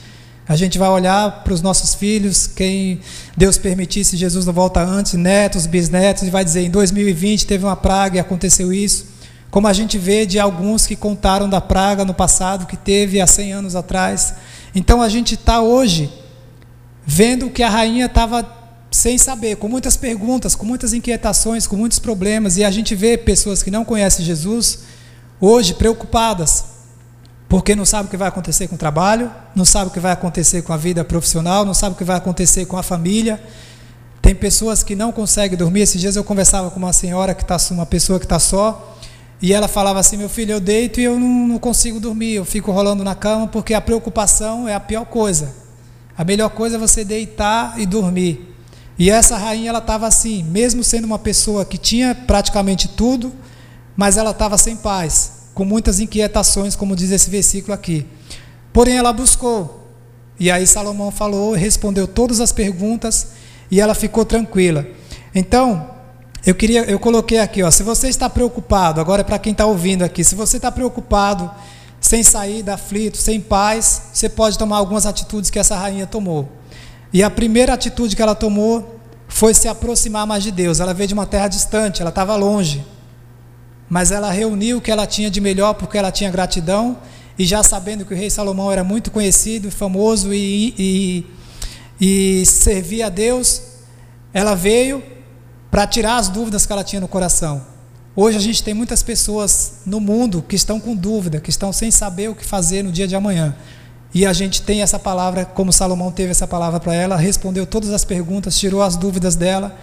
A 0.47 0.55
gente 0.55 0.79
vai 0.79 0.91
olhar 0.91 1.43
para 1.43 1.55
os 1.55 1.63
nossos 1.63 1.95
filhos, 1.95 2.47
quem 2.47 3.01
Deus 3.35 3.57
permitisse, 3.57 4.19
Jesus 4.19 4.45
não 4.45 4.53
volta 4.53 4.83
antes, 4.85 5.15
netos, 5.15 5.65
bisnetos, 5.65 6.25
e 6.25 6.31
vai 6.31 6.45
dizer: 6.45 6.61
em 6.61 6.71
2020 6.71 7.47
teve 7.47 7.65
uma 7.65 7.75
praga 7.75 8.19
e 8.19 8.21
aconteceu 8.21 8.71
isso 8.71 9.17
como 9.57 9.69
a 9.69 9.73
gente 9.73 9.97
vê 9.97 10.27
de 10.27 10.39
alguns 10.39 10.87
que 10.87 10.95
contaram 10.95 11.49
da 11.49 11.63
praga 11.63 12.05
no 12.05 12.13
passado 12.13 12.67
que 12.67 12.77
teve 12.77 13.23
há 13.23 13.27
100 13.27 13.53
anos 13.53 13.75
atrás. 13.75 14.35
Então 14.77 15.01
a 15.01 15.09
gente 15.09 15.37
está 15.37 15.63
hoje 15.63 16.13
vendo 17.03 17.49
que 17.49 17.63
a 17.63 17.71
rainha 17.71 18.05
estava 18.05 18.47
sem 18.91 19.17
saber, 19.17 19.57
com 19.57 19.69
muitas 19.69 19.97
perguntas, 19.97 20.55
com 20.55 20.67
muitas 20.67 20.93
inquietações, 20.93 21.67
com 21.67 21.77
muitos 21.77 21.99
problemas, 21.99 22.59
e 22.59 22.65
a 22.65 22.71
gente 22.71 22.95
vê 22.95 23.17
pessoas 23.17 23.63
que 23.63 23.71
não 23.71 23.87
conhecem 23.87 24.23
Jesus 24.23 24.81
hoje 25.41 25.73
preocupadas, 25.73 26.65
porque 27.49 27.75
não 27.75 27.87
sabe 27.87 28.09
o 28.09 28.11
que 28.11 28.19
vai 28.19 28.29
acontecer 28.29 28.69
com 28.69 28.75
o 28.75 28.79
trabalho, 28.79 29.33
não 29.55 29.65
sabe 29.65 29.89
o 29.89 29.91
que 29.91 30.01
vai 30.01 30.13
acontecer 30.13 30.61
com 30.61 30.75
a 30.75 30.77
vida 30.77 31.03
profissional, 31.03 31.65
não 31.65 31.73
sabe 31.73 31.95
o 31.95 31.99
que 31.99 32.05
vai 32.05 32.17
acontecer 32.17 32.67
com 32.67 32.77
a 32.77 32.83
família. 32.83 33.43
Tem 34.21 34.35
pessoas 34.35 34.83
que 34.83 34.95
não 34.95 35.11
conseguem 35.11 35.57
dormir. 35.57 35.83
Esses 35.83 36.01
dias 36.01 36.17
eu 36.17 36.25
conversava 36.25 36.71
com 36.71 36.79
uma 36.79 36.93
senhora 36.93 37.35
que 37.35 37.43
está, 37.43 37.57
uma 37.71 37.87
pessoa 37.87 38.19
que 38.19 38.27
está 38.27 38.39
só, 38.39 38.96
e 39.41 39.53
ela 39.53 39.69
falava 39.69 40.01
assim: 40.01 40.17
Meu 40.17 40.29
filho, 40.29 40.53
eu 40.53 40.61
deito 40.61 41.01
e 41.01 41.05
eu 41.05 41.19
não, 41.19 41.49
não, 41.49 41.59
consigo 41.59 42.01
dormir, 42.01 42.35
eu 42.35 42.45
fico 42.45 42.73
rolando 42.73 43.05
na 43.05 43.15
cama 43.15 43.47
porque 43.47 43.75
a 43.75 43.81
preocupação 43.81 44.69
é 44.69 44.75
a 44.75 44.81
pior 44.81 45.05
coisa. 45.05 45.55
A 46.17 46.25
melhor 46.25 46.49
coisa 46.51 46.77
é 46.77 46.79
você 46.79 47.05
deitar 47.05 47.79
e 47.79 47.85
dormir. 47.85 48.55
E 48.99 49.11
essa 49.11 49.37
rainha, 49.37 49.69
ela 49.69 49.79
estava 49.81 50.07
assim, 50.07 50.43
mesmo 50.43 50.83
sendo 50.83 51.05
uma 51.05 51.19
pessoa 51.19 51.67
que 51.67 51.77
tinha 51.77 52.15
praticamente 52.15 52.89
tudo, 52.89 53.31
mas 53.95 54.17
ela 54.17 54.31
estava 54.31 54.57
sem 54.57 54.75
paz, 54.75 55.49
com 55.53 55.67
muitas 55.67 56.01
inquietações, 56.01 56.75
como 56.75 56.97
diz 56.97 57.11
esse 57.11 57.29
versículo 57.29 57.75
aqui. 57.75 58.07
Porém, 58.73 58.97
ela 58.97 59.13
buscou. 59.13 59.87
E 60.41 60.51
aí 60.51 60.67
Salomão 60.67 61.11
falou, 61.11 61.53
respondeu 61.53 62.07
todas 62.07 62.41
as 62.41 62.53
perguntas 62.53 63.29
e 63.71 63.81
ela 63.81 63.95
ficou 63.95 64.25
tranquila. 64.25 64.87
Então, 65.35 65.96
eu 66.45 66.55
queria, 66.55 66.83
eu 66.85 66.99
coloquei 66.99 67.39
aqui, 67.39 67.63
ó, 67.63 67.71
se 67.71 67.83
você 67.83 68.09
está 68.09 68.29
preocupado, 68.29 69.01
agora 69.01 69.23
é 69.23 69.25
para 69.25 69.39
quem 69.39 69.53
está 69.53 69.67
ouvindo 69.67 70.03
aqui, 70.03 70.23
se 70.23 70.35
você 70.35 70.57
está 70.57 70.71
preocupado, 70.71 71.51
sem 72.01 72.23
saída, 72.23 72.75
aflito, 72.75 73.17
sem 73.17 73.41
paz, 73.41 74.03
você 74.13 74.29
pode 74.29 74.59
tomar 74.59 74.77
algumas 74.77 75.07
atitudes 75.07 75.51
que 75.51 75.59
essa 75.59 75.77
rainha 75.77 76.07
tomou. 76.07 76.49
E 77.13 77.23
a 77.23 77.31
primeira 77.31 77.73
atitude 77.73 78.15
que 78.15 78.23
ela 78.23 78.35
tomou 78.35 79.01
foi 79.29 79.55
se 79.55 79.69
aproximar 79.69 80.27
mais 80.27 80.43
de 80.43 80.51
Deus. 80.51 80.81
Ela 80.81 80.95
veio 80.95 81.09
de 81.09 81.15
uma 81.15 81.27
terra 81.27 81.49
distante, 81.49 82.01
ela 82.01 82.11
estava 82.11 82.37
longe. 82.37 82.85
Mas 83.89 84.11
ela 84.11 84.31
reuniu 84.31 84.79
o 84.79 84.81
que 84.81 84.91
ela 84.91 85.07
tinha 85.07 85.31
de 85.31 85.41
melhor 85.41 85.75
porque 85.75 85.97
ela 85.97 86.11
tinha 86.11 86.31
gratidão 86.31 86.99
e 87.39 87.45
já 87.45 87.63
sabendo 87.63 88.05
que 88.05 88.15
o 88.15 88.17
rei 88.17 88.31
Salomão 88.31 88.73
era 88.73 88.83
muito 88.83 89.11
conhecido, 89.11 89.71
famoso 89.71 90.33
e, 90.33 90.75
e, 90.79 91.27
e 92.01 92.47
servia 92.47 93.07
a 93.07 93.09
Deus, 93.09 93.63
ela 94.33 94.55
veio 94.55 95.03
para 95.77 95.87
tirar 95.87 96.17
as 96.17 96.31
dúvidas 96.31 96.65
que 96.65 96.73
ela 96.73 96.83
tinha 96.83 97.01
no 97.01 97.07
coração. 97.07 97.63
Hoje 98.17 98.39
a 98.39 98.41
gente 98.41 98.63
tem 98.63 98.73
muitas 98.73 99.03
pessoas 99.03 99.81
no 99.85 100.01
mundo 100.01 100.41
que 100.41 100.57
estão 100.57 100.81
com 100.81 100.97
dúvida, 100.97 101.39
que 101.39 101.51
estão 101.51 101.71
sem 101.71 101.91
saber 101.91 102.31
o 102.31 102.35
que 102.35 102.47
fazer 102.47 102.83
no 102.83 102.91
dia 102.91 103.07
de 103.07 103.15
amanhã. 103.15 103.55
E 104.15 104.25
a 104.25 104.33
gente 104.33 104.63
tem 104.63 104.81
essa 104.81 104.99
palavra, 104.99 105.45
como 105.45 105.71
Salomão 105.75 106.11
teve 106.11 106.31
essa 106.31 106.47
palavra 106.47 106.81
para 106.81 106.95
ela, 106.95 107.15
respondeu 107.15 107.67
todas 107.67 107.91
as 107.91 108.07
perguntas, 108.07 108.59
tirou 108.59 108.81
as 108.81 108.97
dúvidas 108.97 109.37
dela, 109.37 109.79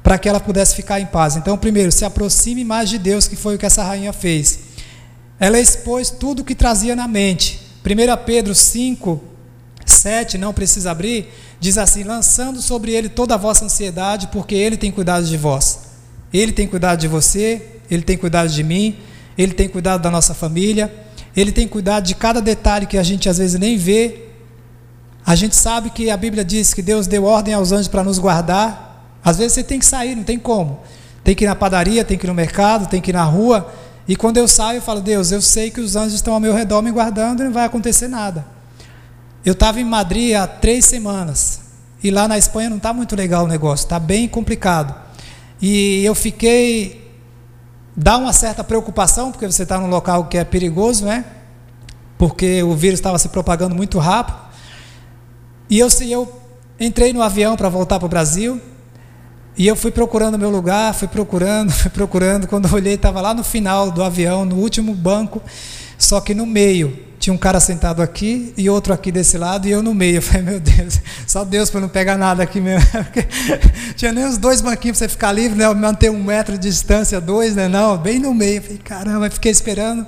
para 0.00 0.16
que 0.16 0.28
ela 0.28 0.38
pudesse 0.38 0.76
ficar 0.76 1.00
em 1.00 1.06
paz. 1.06 1.34
Então, 1.34 1.58
primeiro, 1.58 1.90
se 1.90 2.04
aproxime 2.04 2.64
mais 2.64 2.88
de 2.88 2.96
Deus, 2.96 3.26
que 3.26 3.34
foi 3.34 3.56
o 3.56 3.58
que 3.58 3.66
essa 3.66 3.82
rainha 3.82 4.12
fez. 4.12 4.60
Ela 5.40 5.58
expôs 5.58 6.08
tudo 6.08 6.42
o 6.42 6.44
que 6.44 6.54
trazia 6.54 6.94
na 6.94 7.08
mente. 7.08 7.60
1 7.84 8.24
Pedro 8.24 8.54
5, 8.54 9.20
7, 9.84 10.38
não 10.38 10.54
precisa 10.54 10.92
abrir, 10.92 11.32
diz 11.62 11.78
assim: 11.78 12.02
lançando 12.02 12.60
sobre 12.60 12.92
ele 12.92 13.08
toda 13.08 13.34
a 13.34 13.38
vossa 13.38 13.64
ansiedade, 13.64 14.26
porque 14.26 14.54
ele 14.54 14.76
tem 14.76 14.90
cuidado 14.90 15.24
de 15.24 15.36
vós. 15.36 15.78
Ele 16.32 16.50
tem 16.50 16.66
cuidado 16.66 16.98
de 16.98 17.06
você, 17.06 17.78
ele 17.88 18.02
tem 18.02 18.18
cuidado 18.18 18.48
de 18.48 18.64
mim, 18.64 18.96
ele 19.38 19.54
tem 19.54 19.68
cuidado 19.68 20.02
da 20.02 20.10
nossa 20.10 20.34
família, 20.34 20.92
ele 21.36 21.52
tem 21.52 21.68
cuidado 21.68 22.04
de 22.04 22.16
cada 22.16 22.40
detalhe 22.40 22.84
que 22.84 22.98
a 22.98 23.02
gente 23.02 23.28
às 23.28 23.38
vezes 23.38 23.58
nem 23.60 23.78
vê. 23.78 24.24
A 25.24 25.36
gente 25.36 25.54
sabe 25.54 25.90
que 25.90 26.10
a 26.10 26.16
Bíblia 26.16 26.44
diz 26.44 26.74
que 26.74 26.82
Deus 26.82 27.06
deu 27.06 27.22
ordem 27.22 27.54
aos 27.54 27.70
anjos 27.70 27.86
para 27.86 28.02
nos 28.02 28.18
guardar. 28.18 29.16
Às 29.24 29.38
vezes 29.38 29.52
você 29.52 29.62
tem 29.62 29.78
que 29.78 29.86
sair, 29.86 30.16
não 30.16 30.24
tem 30.24 30.40
como. 30.40 30.80
Tem 31.22 31.32
que 31.32 31.44
ir 31.44 31.46
na 31.46 31.54
padaria, 31.54 32.04
tem 32.04 32.18
que 32.18 32.26
ir 32.26 32.28
no 32.28 32.34
mercado, 32.34 32.88
tem 32.88 33.00
que 33.00 33.12
ir 33.12 33.14
na 33.14 33.22
rua. 33.22 33.72
E 34.08 34.16
quando 34.16 34.38
eu 34.38 34.48
saio, 34.48 34.78
eu 34.78 34.82
falo: 34.82 35.00
Deus, 35.00 35.30
eu 35.30 35.40
sei 35.40 35.70
que 35.70 35.80
os 35.80 35.94
anjos 35.94 36.14
estão 36.14 36.34
ao 36.34 36.40
meu 36.40 36.52
redor 36.52 36.82
me 36.82 36.90
guardando 36.90 37.40
e 37.40 37.44
não 37.44 37.52
vai 37.52 37.66
acontecer 37.66 38.08
nada. 38.08 38.44
Eu 39.44 39.54
estava 39.54 39.80
em 39.80 39.84
Madrid 39.84 40.34
há 40.34 40.46
três 40.46 40.84
semanas 40.84 41.60
e 42.02 42.10
lá 42.10 42.28
na 42.28 42.38
Espanha 42.38 42.70
não 42.70 42.76
está 42.76 42.92
muito 42.92 43.16
legal 43.16 43.44
o 43.44 43.48
negócio, 43.48 43.84
está 43.84 43.98
bem 43.98 44.28
complicado. 44.28 44.94
E 45.60 46.04
eu 46.04 46.14
fiquei. 46.14 47.10
dá 47.96 48.16
uma 48.16 48.32
certa 48.32 48.62
preocupação, 48.62 49.32
porque 49.32 49.46
você 49.46 49.64
está 49.64 49.78
num 49.78 49.88
local 49.88 50.26
que 50.26 50.38
é 50.38 50.44
perigoso, 50.44 51.04
né? 51.04 51.24
Porque 52.18 52.62
o 52.62 52.74
vírus 52.74 52.98
estava 52.98 53.18
se 53.18 53.28
propagando 53.28 53.74
muito 53.74 53.98
rápido. 53.98 54.38
E 55.68 55.78
eu, 55.78 55.88
eu 56.08 56.40
entrei 56.78 57.12
no 57.12 57.22
avião 57.22 57.56
para 57.56 57.68
voltar 57.68 57.98
para 57.98 58.06
o 58.06 58.08
Brasil. 58.08 58.60
E 59.56 59.66
eu 59.66 59.76
fui 59.76 59.90
procurando 59.90 60.38
meu 60.38 60.50
lugar, 60.50 60.94
fui 60.94 61.08
procurando, 61.08 61.70
fui 61.72 61.90
procurando. 61.90 62.46
Quando 62.46 62.72
olhei, 62.72 62.94
estava 62.94 63.20
lá 63.20 63.34
no 63.34 63.42
final 63.42 63.90
do 63.90 64.02
avião, 64.02 64.44
no 64.44 64.56
último 64.56 64.94
banco, 64.94 65.42
só 65.98 66.20
que 66.20 66.32
no 66.32 66.46
meio 66.46 67.11
tinha 67.22 67.32
um 67.32 67.38
cara 67.38 67.60
sentado 67.60 68.02
aqui 68.02 68.52
e 68.56 68.68
outro 68.68 68.92
aqui 68.92 69.12
desse 69.12 69.38
lado 69.38 69.68
e 69.68 69.70
eu 69.70 69.80
no 69.80 69.94
meio. 69.94 70.16
Eu 70.18 70.22
falei, 70.22 70.42
meu 70.42 70.58
Deus, 70.58 70.98
só 71.24 71.44
Deus 71.44 71.70
para 71.70 71.80
não 71.80 71.88
pegar 71.88 72.18
nada 72.18 72.42
aqui 72.42 72.60
mesmo. 72.60 72.84
tinha 73.94 74.12
nem 74.12 74.24
os 74.24 74.36
dois 74.36 74.60
banquinhos 74.60 74.98
para 74.98 75.06
você 75.06 75.12
ficar 75.12 75.30
livre, 75.30 75.56
né? 75.56 75.72
manter 75.72 76.10
um 76.10 76.20
metro 76.20 76.58
de 76.58 76.68
distância, 76.68 77.20
dois, 77.20 77.54
né? 77.54 77.68
Não, 77.68 77.96
bem 77.96 78.18
no 78.18 78.34
meio. 78.34 78.56
Eu 78.56 78.62
falei, 78.62 78.78
caramba, 78.78 79.30
fiquei 79.30 79.52
esperando, 79.52 80.04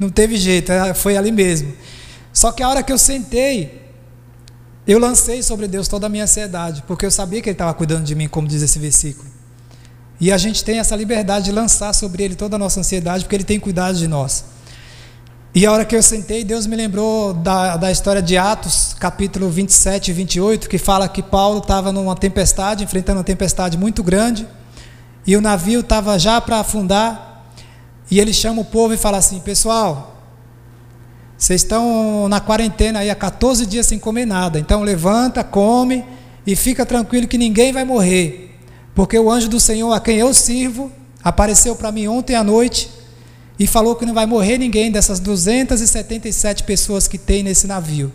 não 0.00 0.08
teve 0.08 0.38
jeito, 0.38 0.72
é, 0.72 0.94
foi 0.94 1.14
ali 1.14 1.30
mesmo. 1.30 1.74
Só 2.32 2.50
que 2.50 2.62
a 2.62 2.70
hora 2.70 2.82
que 2.82 2.90
eu 2.90 2.96
sentei, 2.96 3.82
eu 4.86 4.98
lancei 4.98 5.42
sobre 5.42 5.68
Deus 5.68 5.88
toda 5.88 6.06
a 6.06 6.08
minha 6.08 6.24
ansiedade, 6.24 6.82
porque 6.86 7.04
eu 7.04 7.10
sabia 7.10 7.42
que 7.42 7.50
Ele 7.50 7.54
estava 7.54 7.74
cuidando 7.74 8.04
de 8.04 8.14
mim, 8.14 8.28
como 8.28 8.48
diz 8.48 8.62
esse 8.62 8.78
versículo. 8.78 9.28
E 10.18 10.32
a 10.32 10.38
gente 10.38 10.64
tem 10.64 10.78
essa 10.78 10.96
liberdade 10.96 11.44
de 11.44 11.52
lançar 11.52 11.92
sobre 11.92 12.22
Ele 12.22 12.34
toda 12.34 12.56
a 12.56 12.58
nossa 12.58 12.80
ansiedade, 12.80 13.24
porque 13.24 13.36
Ele 13.36 13.44
tem 13.44 13.60
cuidado 13.60 13.98
de 13.98 14.08
nós. 14.08 14.55
E 15.56 15.64
a 15.64 15.72
hora 15.72 15.86
que 15.86 15.96
eu 15.96 16.02
sentei, 16.02 16.44
Deus 16.44 16.66
me 16.66 16.76
lembrou 16.76 17.32
da, 17.32 17.78
da 17.78 17.90
história 17.90 18.20
de 18.20 18.36
Atos, 18.36 18.94
capítulo 19.00 19.48
27 19.48 20.10
e 20.10 20.12
28, 20.12 20.68
que 20.68 20.76
fala 20.76 21.08
que 21.08 21.22
Paulo 21.22 21.60
estava 21.60 21.90
numa 21.90 22.14
tempestade, 22.14 22.84
enfrentando 22.84 23.20
uma 23.20 23.24
tempestade 23.24 23.78
muito 23.78 24.02
grande, 24.02 24.46
e 25.26 25.34
o 25.34 25.40
navio 25.40 25.80
estava 25.80 26.18
já 26.18 26.42
para 26.42 26.60
afundar, 26.60 27.46
e 28.10 28.20
ele 28.20 28.34
chama 28.34 28.60
o 28.60 28.66
povo 28.66 28.92
e 28.92 28.98
fala 28.98 29.16
assim: 29.16 29.40
Pessoal, 29.40 30.20
vocês 31.38 31.62
estão 31.62 32.28
na 32.28 32.38
quarentena 32.38 32.98
aí 32.98 33.08
há 33.08 33.14
14 33.14 33.64
dias 33.64 33.86
sem 33.86 33.98
comer 33.98 34.26
nada, 34.26 34.58
então 34.58 34.82
levanta, 34.82 35.42
come 35.42 36.04
e 36.46 36.54
fica 36.54 36.84
tranquilo 36.84 37.26
que 37.26 37.38
ninguém 37.38 37.72
vai 37.72 37.82
morrer, 37.82 38.58
porque 38.94 39.18
o 39.18 39.30
anjo 39.30 39.48
do 39.48 39.58
Senhor 39.58 39.90
a 39.90 40.00
quem 40.00 40.18
eu 40.18 40.34
sirvo 40.34 40.92
apareceu 41.24 41.74
para 41.74 41.90
mim 41.90 42.08
ontem 42.08 42.34
à 42.34 42.44
noite 42.44 42.95
e 43.58 43.66
falou 43.66 43.96
que 43.96 44.04
não 44.04 44.14
vai 44.14 44.26
morrer 44.26 44.58
ninguém 44.58 44.90
dessas 44.90 45.18
277 45.20 46.64
pessoas 46.64 47.08
que 47.08 47.16
tem 47.16 47.42
nesse 47.42 47.66
navio. 47.66 48.12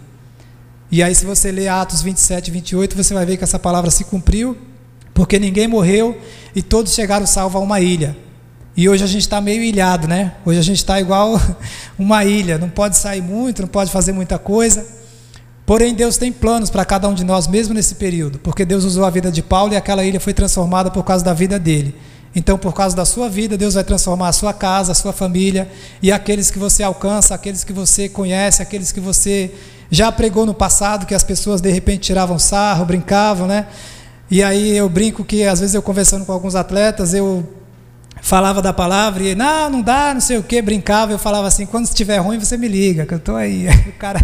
E 0.92 1.02
aí, 1.02 1.16
se 1.16 1.26
você 1.26 1.52
ler 1.52 1.70
Atos 1.70 2.02
27 2.02 2.50
e 2.50 2.52
28, 2.52 2.98
você 2.98 3.14
vai 3.14 3.26
ver 3.26 3.38
que 3.38 3.44
essa 3.44 3.58
palavra 3.58 3.90
se 3.90 4.04
cumpriu, 4.04 4.58
porque 5.14 5.40
ninguém 5.40 5.68
morreu 5.68 6.18
e 6.56 6.62
todos 6.62 6.94
chegaram 6.94 7.26
salvos 7.26 7.62
a 7.62 7.64
uma 7.64 7.80
ilha. 7.80 8.16
E 8.76 8.88
hoje 8.88 9.04
a 9.04 9.08
gente 9.08 9.22
está 9.22 9.42
meio 9.42 9.64
ilhado, 9.64 10.08
né? 10.08 10.34
Hoje 10.46 10.60
a 10.60 10.64
gente 10.64 10.78
está 10.78 11.00
igual 11.00 11.40
uma 11.98 12.24
ilha, 12.24 12.58
não 12.58 12.70
pode 12.70 12.98
sair 12.98 13.22
muito, 13.22 13.62
não 13.62 13.70
pode 13.70 13.92
fazer 13.92 14.12
muita 14.12 14.38
coisa. 14.38 14.86
Porém, 15.66 15.94
Deus 15.94 16.18
tem 16.18 16.32
planos 16.32 16.70
para 16.70 16.84
cada 16.84 17.08
um 17.08 17.14
de 17.14 17.24
nós, 17.24 17.48
mesmo 17.48 17.74
nesse 17.74 17.96
período, 17.96 18.40
porque 18.40 18.66
Deus 18.66 18.84
usou 18.84 19.06
a 19.06 19.10
vida 19.10 19.32
de 19.32 19.42
Paulo 19.42 19.74
e 19.74 19.76
aquela 19.76 20.04
ilha 20.04 20.20
foi 20.20 20.34
transformada 20.34 20.92
por 20.92 21.04
causa 21.04 21.24
da 21.24 21.34
vida 21.34 21.58
dele. 21.58 21.96
Então, 22.36 22.58
por 22.58 22.74
causa 22.74 22.96
da 22.96 23.04
sua 23.04 23.30
vida, 23.30 23.58
Deus 23.58 23.74
vai 23.74 23.84
transformar 23.84 24.30
a 24.30 24.34
sua 24.34 24.54
casa, 24.54 24.94
a 24.94 24.96
sua 24.96 25.12
família 25.12 25.70
e 26.02 26.12
aqueles 26.12 26.50
que 26.50 26.58
você 26.58 26.82
alcança, 26.82 27.36
aqueles 27.36 27.64
que 27.64 27.74
você 27.74 28.08
conhece, 28.08 28.62
aqueles 28.62 28.92
que 28.92 29.02
você 29.02 29.52
já 29.90 30.10
pregou 30.12 30.46
no 30.46 30.54
passado, 30.54 31.06
que 31.06 31.14
as 31.14 31.24
pessoas 31.24 31.60
de 31.60 31.70
repente 31.70 32.02
tiravam 32.02 32.40
sarro, 32.40 32.86
brincavam, 32.86 33.48
né? 33.48 33.68
E 34.30 34.42
aí 34.42 34.78
eu 34.78 34.88
brinco 34.88 35.26
que 35.26 35.44
às 35.44 35.60
vezes 35.60 35.76
eu 35.76 35.82
conversando 35.82 36.26
com 36.26 36.32
alguns 36.32 36.56
atletas, 36.56 37.14
eu 37.14 37.46
falava 38.22 38.62
da 38.62 38.72
palavra 38.72 39.24
e 39.24 39.36
não, 39.36 39.70
não 39.70 39.82
dá, 39.82 40.14
não 40.14 40.22
sei 40.22 40.38
o 40.38 40.44
que, 40.44 40.62
brincava, 40.62 41.12
eu 41.12 41.20
falava 41.20 41.48
assim, 41.48 41.66
quando 41.66 41.86
estiver 41.86 42.18
ruim 42.20 42.40
você 42.40 42.56
me 42.56 42.70
liga, 42.70 43.06
que 43.06 43.14
eu 43.14 43.18
estou 43.18 43.36
aí. 43.36 43.68
O 43.90 43.94
cara, 44.02 44.20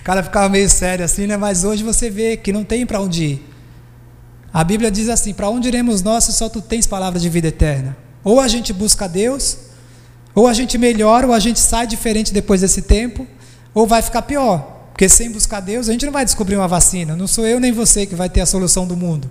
o 0.00 0.02
cara 0.04 0.22
ficava 0.22 0.48
meio 0.48 0.68
sério 0.70 1.04
assim, 1.04 1.26
né? 1.26 1.36
Mas 1.36 1.64
hoje 1.64 1.82
você 1.82 2.08
vê 2.08 2.36
que 2.36 2.52
não 2.52 2.62
tem 2.62 2.86
para 2.86 3.00
onde 3.00 3.24
ir. 3.24 3.49
A 4.52 4.64
Bíblia 4.64 4.90
diz 4.90 5.08
assim: 5.08 5.32
Para 5.32 5.48
onde 5.48 5.68
iremos 5.68 6.02
nós 6.02 6.24
se 6.24 6.32
só 6.32 6.48
tu 6.48 6.60
tens 6.60 6.86
palavra 6.86 7.18
de 7.18 7.28
vida 7.28 7.48
eterna? 7.48 7.96
Ou 8.22 8.40
a 8.40 8.48
gente 8.48 8.72
busca 8.72 9.08
Deus, 9.08 9.56
ou 10.34 10.46
a 10.46 10.52
gente 10.52 10.76
melhora, 10.76 11.26
ou 11.26 11.32
a 11.32 11.38
gente 11.38 11.60
sai 11.60 11.86
diferente 11.86 12.32
depois 12.32 12.60
desse 12.60 12.82
tempo, 12.82 13.26
ou 13.72 13.86
vai 13.86 14.02
ficar 14.02 14.22
pior. 14.22 14.78
Porque 14.92 15.08
sem 15.08 15.30
buscar 15.30 15.60
Deus, 15.60 15.88
a 15.88 15.92
gente 15.92 16.04
não 16.04 16.12
vai 16.12 16.24
descobrir 16.24 16.56
uma 16.56 16.68
vacina. 16.68 17.16
Não 17.16 17.26
sou 17.26 17.46
eu 17.46 17.58
nem 17.58 17.72
você 17.72 18.04
que 18.04 18.14
vai 18.14 18.28
ter 18.28 18.40
a 18.40 18.46
solução 18.46 18.86
do 18.86 18.96
mundo. 18.96 19.30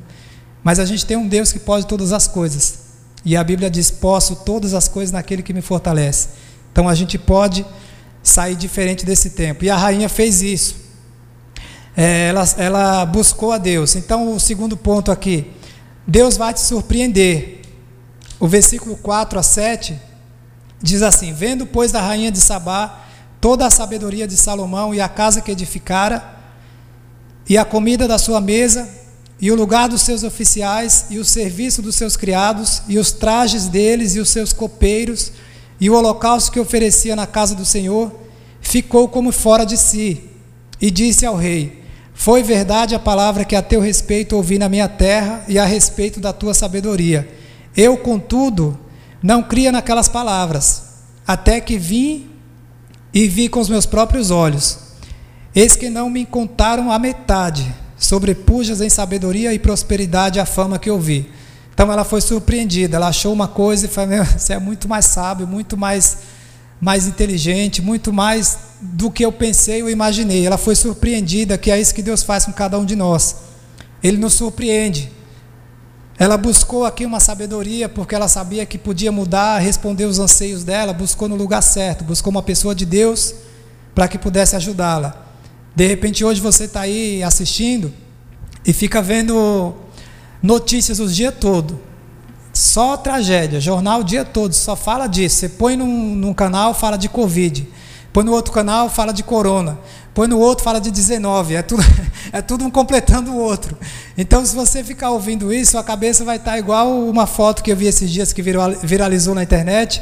Mas 0.63 0.79
a 0.79 0.85
gente 0.85 1.05
tem 1.05 1.15
um 1.15 1.27
Deus 1.27 1.51
que 1.51 1.59
pode 1.59 1.85
todas 1.85 2.11
as 2.11 2.27
coisas. 2.27 2.79
E 3.23 3.35
a 3.35 3.43
Bíblia 3.43 3.69
diz: 3.69 3.91
Posso 3.91 4.37
todas 4.37 4.73
as 4.73 4.87
coisas 4.87 5.11
naquele 5.11 5.43
que 5.43 5.53
me 5.53 5.61
fortalece. 5.61 6.29
Então 6.71 6.87
a 6.87 6.95
gente 6.95 7.17
pode 7.17 7.65
sair 8.23 8.55
diferente 8.55 9.05
desse 9.05 9.31
tempo. 9.31 9.65
E 9.65 9.69
a 9.69 9.75
rainha 9.75 10.07
fez 10.07 10.41
isso 10.41 10.88
é, 11.95 12.29
ela, 12.29 12.43
ela 12.57 13.05
buscou 13.05 13.51
a 13.51 13.57
Deus. 13.57 13.95
Então, 13.95 14.33
o 14.33 14.39
segundo 14.39 14.77
ponto 14.77 15.11
aqui, 15.11 15.51
Deus 16.07 16.37
vai 16.37 16.53
te 16.53 16.61
surpreender. 16.61 17.61
O 18.39 18.47
versículo 18.47 18.95
4 18.95 19.37
a 19.39 19.43
7 19.43 19.99
diz 20.81 21.01
assim: 21.01 21.33
Vendo, 21.33 21.65
pois, 21.65 21.91
da 21.91 22.01
rainha 22.01 22.31
de 22.31 22.39
Sabá 22.39 23.05
toda 23.41 23.65
a 23.65 23.69
sabedoria 23.69 24.27
de 24.27 24.35
Salomão 24.35 24.93
e 24.93 24.99
a 24.99 25.07
casa 25.07 25.41
que 25.41 25.51
edificara, 25.51 26.37
e 27.47 27.57
a 27.57 27.65
comida 27.65 28.07
da 28.07 28.17
sua 28.17 28.41
mesa, 28.41 28.87
e 29.41 29.51
o 29.51 29.55
lugar 29.55 29.87
dos 29.87 30.01
seus 30.01 30.23
oficiais, 30.23 31.05
e 31.09 31.17
o 31.17 31.25
serviço 31.25 31.81
dos 31.81 31.95
seus 31.95 32.17
criados, 32.17 32.81
e 32.87 32.97
os 32.97 33.11
trajes 33.11 33.67
deles 33.67 34.15
e 34.15 34.19
os 34.19 34.29
seus 34.29 34.51
copeiros, 34.51 35.31
e 35.79 35.89
o 35.89 35.95
holocausto 35.95 36.51
que 36.51 36.59
oferecia 36.59 37.15
na 37.15 37.25
casa 37.25 37.55
do 37.55 37.65
Senhor, 37.65 38.13
ficou 38.61 39.07
como 39.07 39.31
fora 39.31 39.65
de 39.65 39.77
si, 39.77 40.21
e 40.81 40.91
disse 40.91 41.25
ao 41.25 41.35
rei: 41.35 41.78
foi 42.19 42.43
verdade 42.43 42.93
a 42.93 42.99
palavra 42.99 43.45
que 43.45 43.55
a 43.55 43.61
teu 43.61 43.79
respeito 43.79 44.35
ouvi 44.35 44.59
na 44.59 44.67
minha 44.67 44.89
terra 44.89 45.41
e 45.47 45.57
a 45.57 45.63
respeito 45.63 46.19
da 46.19 46.33
tua 46.33 46.53
sabedoria. 46.53 47.25
Eu, 47.77 47.95
contudo, 47.95 48.77
não 49.23 49.41
cria 49.41 49.71
naquelas 49.71 50.09
palavras, 50.09 50.83
até 51.25 51.61
que 51.61 51.77
vim 51.77 52.29
e 53.13 53.25
vi 53.25 53.47
com 53.47 53.61
os 53.61 53.69
meus 53.69 53.85
próprios 53.85 54.31
olhos. 54.31 54.79
Eis 55.55 55.77
que 55.77 55.89
não 55.89 56.09
me 56.09 56.25
contaram 56.25 56.91
a 56.91 56.99
metade, 56.99 57.73
sobrepujas 57.97 58.81
em 58.81 58.89
sabedoria 58.89 59.53
e 59.53 59.57
prosperidade 59.57 60.41
a 60.41 60.45
fama 60.45 60.77
que 60.77 60.91
ouvi. 60.91 61.31
Então 61.73 61.89
ela 61.89 62.03
foi 62.03 62.19
surpreendida, 62.19 62.97
ela 62.97 63.07
achou 63.07 63.31
uma 63.31 63.47
coisa 63.47 63.85
e 63.85 63.89
falou: 63.89 64.25
Você 64.25 64.51
é 64.51 64.59
muito 64.59 64.89
mais 64.89 65.05
sábio, 65.05 65.47
muito 65.47 65.77
mais, 65.77 66.17
mais 66.79 67.07
inteligente, 67.07 67.81
muito 67.81 68.13
mais 68.13 68.57
do 68.81 69.11
que 69.11 69.25
eu 69.25 69.31
pensei 69.31 69.83
ou 69.83 69.89
imaginei. 69.89 70.45
Ela 70.45 70.57
foi 70.57 70.75
surpreendida, 70.75 71.57
que 71.57 71.69
é 71.69 71.79
isso 71.79 71.93
que 71.93 72.01
Deus 72.01 72.23
faz 72.23 72.45
com 72.45 72.53
cada 72.53 72.79
um 72.79 72.85
de 72.85 72.95
nós. 72.95 73.35
Ele 74.01 74.17
nos 74.17 74.33
surpreende. 74.33 75.11
Ela 76.17 76.37
buscou 76.37 76.85
aqui 76.85 77.05
uma 77.05 77.19
sabedoria 77.19 77.87
porque 77.87 78.13
ela 78.13 78.27
sabia 78.27 78.65
que 78.65 78.77
podia 78.77 79.11
mudar, 79.11 79.59
responder 79.59 80.05
os 80.05 80.19
anseios 80.19 80.63
dela, 80.63 80.93
buscou 80.93 81.29
no 81.29 81.35
lugar 81.35 81.61
certo, 81.61 82.03
buscou 82.03 82.31
uma 82.31 82.43
pessoa 82.43 82.75
de 82.75 82.85
Deus 82.85 83.33
para 83.95 84.07
que 84.07 84.17
pudesse 84.17 84.55
ajudá-la. 84.55 85.25
De 85.75 85.87
repente, 85.87 86.25
hoje 86.25 86.41
você 86.41 86.65
está 86.65 86.81
aí 86.81 87.23
assistindo 87.23 87.93
e 88.65 88.73
fica 88.73 89.01
vendo 89.01 89.73
notícias 90.41 90.99
o 90.99 91.07
dia 91.07 91.31
todo. 91.31 91.79
Só 92.59 92.97
tragédia, 92.97 93.57
jornal 93.61 94.01
o 94.01 94.03
dia 94.03 94.25
todo, 94.25 94.51
só 94.51 94.75
fala 94.75 95.07
disso. 95.07 95.37
Você 95.37 95.47
põe 95.47 95.77
num, 95.77 96.13
num 96.13 96.33
canal, 96.33 96.73
fala 96.73 96.97
de 96.97 97.07
Covid. 97.07 97.65
Põe 98.11 98.25
no 98.25 98.33
outro 98.33 98.51
canal, 98.51 98.89
fala 98.89 99.13
de 99.13 99.23
corona. 99.23 99.79
Põe 100.13 100.27
no 100.27 100.37
outro, 100.37 100.61
fala 100.61 100.81
de 100.81 100.91
19. 100.91 101.55
É 101.55 101.61
tudo, 101.61 101.81
é 102.33 102.41
tudo 102.41 102.65
um 102.65 102.69
completando 102.69 103.31
o 103.31 103.37
outro. 103.37 103.77
Então, 104.17 104.45
se 104.45 104.53
você 104.53 104.83
ficar 104.83 105.11
ouvindo 105.11 105.53
isso, 105.53 105.77
a 105.77 105.83
cabeça 105.85 106.25
vai 106.25 106.35
estar 106.35 106.59
igual 106.59 106.99
uma 107.07 107.25
foto 107.25 107.63
que 107.63 107.71
eu 107.71 107.77
vi 107.77 107.87
esses 107.87 108.11
dias 108.11 108.33
que 108.33 108.41
viralizou 108.41 109.33
na 109.33 109.41
internet, 109.41 110.01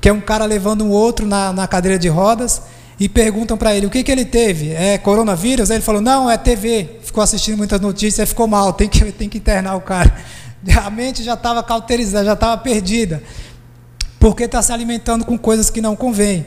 que 0.00 0.08
é 0.08 0.12
um 0.12 0.22
cara 0.22 0.46
levando 0.46 0.82
um 0.82 0.90
outro 0.90 1.26
na, 1.26 1.52
na 1.52 1.68
cadeira 1.68 1.98
de 1.98 2.08
rodas 2.08 2.62
e 2.98 3.10
perguntam 3.10 3.58
para 3.58 3.76
ele 3.76 3.84
o 3.84 3.90
que, 3.90 4.02
que 4.02 4.10
ele 4.10 4.24
teve. 4.24 4.70
É 4.70 4.96
coronavírus? 4.96 5.70
Aí 5.70 5.76
ele 5.76 5.84
falou, 5.84 6.00
não, 6.00 6.30
é 6.30 6.38
TV. 6.38 6.98
Ficou 7.02 7.22
assistindo 7.22 7.58
muitas 7.58 7.78
notícias, 7.78 8.26
ficou 8.26 8.46
mal, 8.46 8.72
tem 8.72 8.88
que, 8.88 9.12
tem 9.12 9.28
que 9.28 9.36
internar 9.36 9.76
o 9.76 9.82
cara. 9.82 10.40
A 10.84 10.90
mente 10.90 11.22
já 11.22 11.34
estava 11.34 11.62
cauterizada, 11.62 12.24
já 12.24 12.32
estava 12.34 12.56
perdida. 12.58 13.22
Porque 14.18 14.44
está 14.44 14.60
se 14.62 14.72
alimentando 14.72 15.24
com 15.24 15.38
coisas 15.38 15.70
que 15.70 15.80
não 15.80 15.96
convêm 15.96 16.44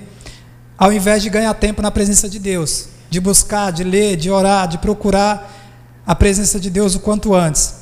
ao 0.77 0.91
invés 0.91 1.23
de 1.23 1.29
ganhar 1.29 1.53
tempo 1.53 1.81
na 1.81 1.91
presença 1.91 2.27
de 2.27 2.39
Deus, 2.39 2.87
de 3.09 3.19
buscar, 3.19 3.71
de 3.71 3.83
ler, 3.83 4.17
de 4.17 4.29
orar, 4.29 4.67
de 4.67 4.77
procurar 4.77 6.01
a 6.05 6.15
presença 6.15 6.59
de 6.59 6.69
Deus 6.69 6.95
o 6.95 6.99
quanto 6.99 7.33
antes. 7.33 7.75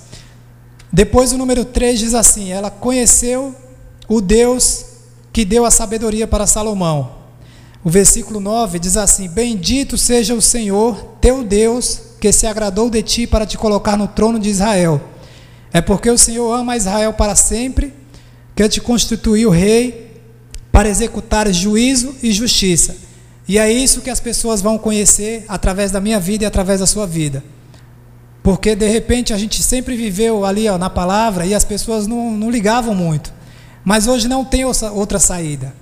Depois 0.91 1.31
o 1.31 1.37
número 1.37 1.65
3 1.65 1.99
diz 1.99 2.13
assim: 2.13 2.51
ela 2.51 2.69
conheceu 2.69 3.55
o 4.07 4.21
Deus 4.21 4.85
que 5.31 5.45
deu 5.45 5.65
a 5.65 5.71
sabedoria 5.71 6.27
para 6.27 6.45
Salomão. 6.45 7.21
O 7.83 7.89
versículo 7.89 8.39
9 8.39 8.77
diz 8.77 8.97
assim: 8.97 9.27
Bendito 9.27 9.97
seja 9.97 10.35
o 10.35 10.41
Senhor, 10.41 11.15
teu 11.19 11.43
Deus, 11.43 12.01
que 12.19 12.31
se 12.31 12.45
agradou 12.45 12.89
de 12.89 13.01
ti 13.01 13.25
para 13.25 13.45
te 13.45 13.57
colocar 13.57 13.97
no 13.97 14.07
trono 14.07 14.37
de 14.37 14.49
Israel. 14.49 15.01
É 15.73 15.81
porque 15.81 16.09
o 16.09 16.17
Senhor 16.17 16.51
ama 16.53 16.75
Israel 16.75 17.13
para 17.13 17.35
sempre, 17.35 17.93
que 18.55 18.67
te 18.67 18.81
constituiu 18.81 19.49
rei 19.49 20.21
para 20.71 20.89
executar 20.89 21.51
juízo 21.51 22.15
e 22.21 22.31
justiça. 22.31 22.95
E 23.47 23.57
é 23.57 23.71
isso 23.71 24.01
que 24.01 24.09
as 24.09 24.19
pessoas 24.19 24.61
vão 24.61 24.77
conhecer 24.77 25.45
através 25.47 25.91
da 25.91 25.99
minha 25.99 26.19
vida 26.19 26.43
e 26.43 26.47
através 26.47 26.79
da 26.79 26.87
sua 26.87 27.05
vida. 27.05 27.43
Porque 28.43 28.75
de 28.75 28.87
repente 28.87 29.33
a 29.33 29.37
gente 29.37 29.61
sempre 29.61 29.95
viveu 29.95 30.45
ali 30.45 30.67
ó, 30.67 30.77
na 30.77 30.89
palavra 30.89 31.45
e 31.45 31.53
as 31.53 31.63
pessoas 31.63 32.07
não, 32.07 32.31
não 32.31 32.49
ligavam 32.49 32.95
muito. 32.95 33.33
Mas 33.83 34.07
hoje 34.07 34.27
não 34.27 34.45
tem 34.45 34.63
outra 34.65 35.19
saída. 35.19 35.73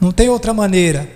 Não 0.00 0.12
tem 0.12 0.28
outra 0.28 0.52
maneira. 0.52 1.08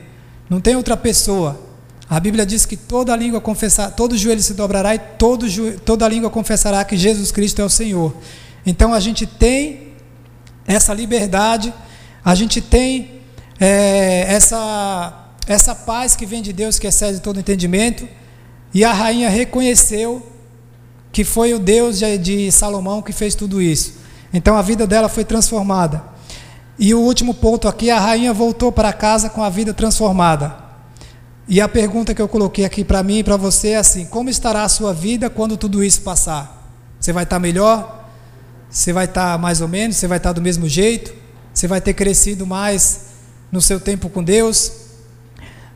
Não 0.48 0.60
tem 0.60 0.76
outra 0.76 0.96
pessoa. 0.96 1.60
A 2.08 2.20
Bíblia 2.20 2.44
diz 2.44 2.66
que 2.66 2.76
toda 2.76 3.16
língua 3.16 3.40
confessar, 3.40 3.90
todo 3.92 4.16
joelho 4.16 4.42
se 4.42 4.54
dobrará 4.54 4.94
e 4.94 4.98
todo, 4.98 5.46
toda 5.80 6.06
língua 6.06 6.30
confessará 6.30 6.84
que 6.84 6.96
Jesus 6.96 7.30
Cristo 7.32 7.62
é 7.62 7.64
o 7.64 7.70
Senhor. 7.70 8.14
Então 8.66 8.92
a 8.92 9.00
gente 9.00 9.26
tem 9.26 9.94
essa 10.66 10.94
liberdade 10.94 11.72
a 12.24 12.34
gente 12.34 12.62
tem 12.62 13.20
é, 13.60 14.24
essa, 14.26 15.26
essa 15.46 15.74
paz 15.74 16.16
que 16.16 16.24
vem 16.24 16.40
de 16.40 16.54
Deus, 16.54 16.78
que 16.78 16.86
excede 16.86 17.20
todo 17.20 17.38
entendimento, 17.38 18.08
e 18.72 18.82
a 18.82 18.92
rainha 18.92 19.28
reconheceu 19.28 20.26
que 21.12 21.22
foi 21.22 21.52
o 21.52 21.58
Deus 21.58 21.98
de, 21.98 22.16
de 22.16 22.50
Salomão 22.50 23.02
que 23.02 23.12
fez 23.12 23.34
tudo 23.34 23.60
isso. 23.60 23.98
Então 24.32 24.56
a 24.56 24.62
vida 24.62 24.86
dela 24.86 25.08
foi 25.08 25.22
transformada. 25.22 26.02
E 26.78 26.94
o 26.94 27.00
último 27.00 27.34
ponto 27.34 27.68
aqui, 27.68 27.90
a 27.90 28.00
rainha 28.00 28.32
voltou 28.32 28.72
para 28.72 28.92
casa 28.92 29.28
com 29.28 29.42
a 29.42 29.50
vida 29.50 29.74
transformada. 29.74 30.63
E 31.46 31.60
a 31.60 31.68
pergunta 31.68 32.14
que 32.14 32.22
eu 32.22 32.28
coloquei 32.28 32.64
aqui 32.64 32.82
para 32.82 33.02
mim 33.02 33.18
e 33.18 33.24
para 33.24 33.36
você 33.36 33.70
é 33.70 33.76
assim: 33.76 34.06
como 34.06 34.30
estará 34.30 34.64
a 34.64 34.68
sua 34.68 34.94
vida 34.94 35.28
quando 35.28 35.56
tudo 35.56 35.84
isso 35.84 36.00
passar? 36.00 36.72
Você 36.98 37.12
vai 37.12 37.24
estar 37.24 37.36
tá 37.36 37.40
melhor? 37.40 38.08
Você 38.70 38.92
vai 38.92 39.04
estar 39.04 39.32
tá 39.32 39.38
mais 39.38 39.60
ou 39.60 39.68
menos? 39.68 39.96
Você 39.96 40.08
vai 40.08 40.16
estar 40.16 40.30
tá 40.30 40.34
do 40.34 40.42
mesmo 40.42 40.68
jeito? 40.68 41.12
Você 41.52 41.68
vai 41.68 41.80
ter 41.80 41.92
crescido 41.94 42.46
mais 42.46 43.06
no 43.52 43.60
seu 43.60 43.78
tempo 43.78 44.08
com 44.08 44.22
Deus? 44.22 44.72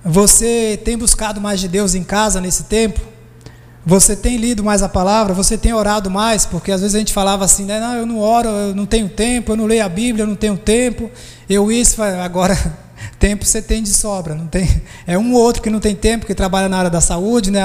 Você 0.04 0.80
tem 0.84 0.96
buscado 0.96 1.40
mais 1.40 1.60
de 1.60 1.68
Deus 1.68 1.94
em 1.94 2.02
casa 2.02 2.40
nesse 2.40 2.64
tempo? 2.64 3.00
Você 3.84 4.16
tem 4.16 4.36
lido 4.36 4.64
mais 4.64 4.82
a 4.82 4.88
palavra? 4.88 5.34
Você 5.34 5.56
tem 5.56 5.72
orado 5.72 6.10
mais? 6.10 6.44
Porque 6.44 6.72
às 6.72 6.80
vezes 6.80 6.94
a 6.94 6.98
gente 6.98 7.12
falava 7.12 7.44
assim, 7.44 7.64
né? 7.64 7.78
Não, 7.78 7.94
eu 7.94 8.06
não 8.06 8.18
oro, 8.18 8.48
eu 8.48 8.74
não 8.74 8.86
tenho 8.86 9.08
tempo, 9.08 9.52
eu 9.52 9.56
não 9.56 9.66
leio 9.66 9.84
a 9.84 9.88
Bíblia, 9.88 10.24
eu 10.24 10.26
não 10.26 10.36
tenho 10.36 10.56
tempo. 10.56 11.10
Eu 11.48 11.70
isso, 11.70 12.02
agora 12.02 12.56
tempo 13.18 13.44
você 13.44 13.60
tem 13.60 13.82
de 13.82 13.90
sobra, 13.90 14.34
não 14.34 14.46
tem. 14.46 14.82
É 15.06 15.18
um 15.18 15.32
ou 15.32 15.40
outro 15.40 15.62
que 15.62 15.70
não 15.70 15.80
tem 15.80 15.94
tempo, 15.94 16.26
que 16.26 16.34
trabalha 16.34 16.68
na 16.68 16.78
área 16.78 16.90
da 16.90 17.00
saúde, 17.00 17.50
né? 17.50 17.60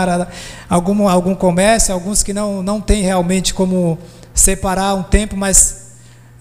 Algum, 0.70 1.08
algum 1.08 1.36
comércio, 1.36 1.94
alguns 1.94 2.24
que 2.24 2.34
não, 2.34 2.64
não 2.64 2.80
tem 2.80 3.02
realmente 3.02 3.54
como 3.54 3.98
separar 4.34 4.94
um 4.94 5.04
tempo, 5.04 5.36
mas 5.36 5.84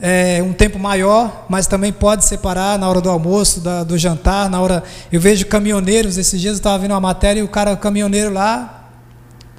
é, 0.00 0.42
um 0.42 0.52
tempo 0.52 0.78
maior, 0.78 1.46
mas 1.48 1.66
também 1.66 1.92
pode 1.92 2.24
separar 2.24 2.78
na 2.78 2.88
hora 2.88 3.00
do 3.00 3.08
almoço, 3.08 3.60
da, 3.60 3.84
do 3.84 3.96
jantar, 3.96 4.50
na 4.50 4.60
hora. 4.60 4.82
Eu 5.12 5.20
vejo 5.20 5.46
caminhoneiros, 5.46 6.18
esses 6.18 6.40
dias 6.40 6.54
eu 6.54 6.58
estava 6.58 6.78
vendo 6.78 6.90
uma 6.90 7.00
matéria 7.00 7.40
e 7.40 7.42
o 7.42 7.48
cara, 7.48 7.76
caminhoneiro 7.76 8.32
lá, 8.32 8.90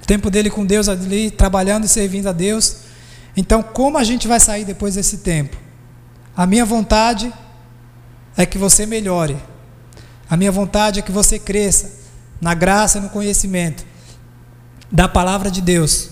o 0.01 0.05
tempo 0.05 0.29
dele 0.29 0.49
com 0.49 0.65
Deus 0.65 0.89
ali, 0.89 1.31
trabalhando 1.31 1.85
e 1.85 1.87
servindo 1.87 2.27
a 2.27 2.33
Deus. 2.33 2.77
Então, 3.37 3.63
como 3.63 3.97
a 3.97 4.03
gente 4.03 4.27
vai 4.27 4.39
sair 4.39 4.65
depois 4.65 4.95
desse 4.95 5.19
tempo? 5.19 5.55
A 6.35 6.45
minha 6.45 6.65
vontade 6.65 7.31
é 8.35 8.45
que 8.45 8.57
você 8.57 8.85
melhore. 8.85 9.37
A 10.29 10.35
minha 10.35 10.51
vontade 10.51 10.99
é 10.99 11.01
que 11.01 11.11
você 11.11 11.37
cresça 11.37 11.91
na 12.41 12.53
graça 12.53 12.97
e 12.97 13.01
no 13.01 13.09
conhecimento 13.09 13.85
da 14.91 15.07
palavra 15.07 15.49
de 15.49 15.61
Deus. 15.61 16.09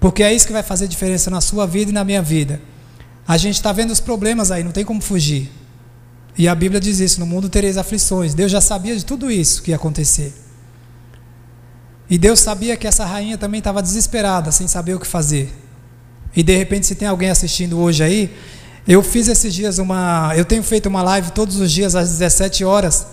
Porque 0.00 0.22
é 0.22 0.32
isso 0.32 0.46
que 0.46 0.52
vai 0.52 0.62
fazer 0.62 0.88
diferença 0.88 1.30
na 1.30 1.40
sua 1.40 1.66
vida 1.66 1.90
e 1.90 1.94
na 1.94 2.04
minha 2.04 2.22
vida. 2.22 2.60
A 3.26 3.36
gente 3.36 3.56
está 3.56 3.72
vendo 3.72 3.90
os 3.90 4.00
problemas 4.00 4.50
aí, 4.50 4.62
não 4.62 4.72
tem 4.72 4.84
como 4.84 5.00
fugir. 5.00 5.50
E 6.36 6.46
a 6.46 6.54
Bíblia 6.54 6.80
diz 6.80 7.00
isso: 7.00 7.20
no 7.20 7.26
mundo 7.26 7.48
tereis 7.48 7.76
aflições. 7.76 8.32
Deus 8.32 8.50
já 8.50 8.60
sabia 8.60 8.96
de 8.96 9.04
tudo 9.04 9.30
isso 9.30 9.62
que 9.62 9.70
ia 9.70 9.76
acontecer. 9.76 10.32
E 12.08 12.16
Deus 12.16 12.40
sabia 12.40 12.76
que 12.76 12.86
essa 12.86 13.04
rainha 13.04 13.36
também 13.36 13.58
estava 13.58 13.82
desesperada, 13.82 14.50
sem 14.50 14.66
saber 14.66 14.94
o 14.94 15.00
que 15.00 15.06
fazer. 15.06 15.52
E 16.34 16.42
de 16.42 16.56
repente, 16.56 16.86
se 16.86 16.94
tem 16.94 17.06
alguém 17.08 17.28
assistindo 17.28 17.78
hoje 17.78 18.02
aí, 18.02 18.34
eu 18.88 19.02
fiz 19.02 19.28
esses 19.28 19.52
dias 19.52 19.78
uma. 19.78 20.32
Eu 20.34 20.46
tenho 20.46 20.62
feito 20.62 20.86
uma 20.86 21.02
live 21.02 21.30
todos 21.32 21.60
os 21.60 21.70
dias 21.70 21.94
às 21.94 22.08
17 22.08 22.64
horas 22.64 23.06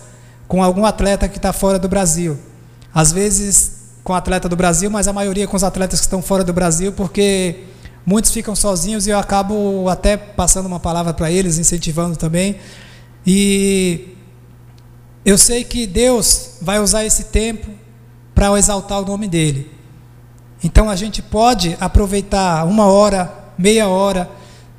com 0.48 0.62
algum 0.62 0.86
atleta 0.86 1.28
que 1.28 1.36
está 1.36 1.52
fora 1.52 1.78
do 1.78 1.86
Brasil. 1.86 2.38
Às 2.94 3.12
vezes 3.12 3.72
com 4.02 4.14
atleta 4.14 4.48
do 4.48 4.56
Brasil, 4.56 4.90
mas 4.90 5.06
a 5.06 5.12
maioria 5.12 5.46
com 5.46 5.54
os 5.54 5.62
atletas 5.62 6.00
que 6.00 6.06
estão 6.06 6.22
fora 6.22 6.42
do 6.42 6.52
Brasil, 6.52 6.92
porque 6.92 7.64
muitos 8.06 8.30
ficam 8.30 8.56
sozinhos 8.56 9.06
e 9.06 9.10
eu 9.10 9.18
acabo 9.18 9.88
até 9.90 10.16
passando 10.16 10.64
uma 10.64 10.80
palavra 10.80 11.12
para 11.12 11.30
eles, 11.30 11.58
incentivando 11.58 12.16
também. 12.16 12.56
E 13.26 14.14
eu 15.26 15.36
sei 15.36 15.62
que 15.62 15.86
Deus 15.86 16.52
vai 16.62 16.78
usar 16.78 17.04
esse 17.04 17.24
tempo 17.24 17.68
para 18.34 18.56
exaltar 18.58 19.02
o 19.02 19.04
nome 19.04 19.28
dele. 19.28 19.70
Então 20.64 20.88
a 20.88 20.96
gente 20.96 21.20
pode 21.20 21.76
aproveitar 21.78 22.64
uma 22.64 22.86
hora, 22.86 23.30
meia 23.58 23.88
hora, 23.88 24.30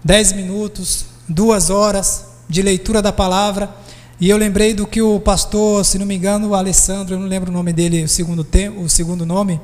dez 0.07 0.31
minutos, 0.31 1.05
duas 1.27 1.69
horas 1.69 2.27
de 2.47 2.61
leitura 2.61 3.01
da 3.01 3.11
palavra. 3.11 3.69
E 4.21 4.29
eu 4.29 4.37
lembrei 4.37 4.73
do 4.73 4.87
que 4.87 5.01
o 5.01 5.19
pastor, 5.19 5.83
se 5.83 5.99
não 5.99 6.05
me 6.05 6.15
engano, 6.15 6.47
o 6.47 6.55
Alessandro, 6.55 7.15
eu 7.15 7.19
não 7.19 7.27
lembro 7.27 7.51
o 7.51 7.53
nome 7.53 7.73
dele, 7.73 8.05
o 8.05 8.07
segundo, 8.07 8.47
o 8.77 8.87
segundo 8.87 9.25
nome, 9.25 9.59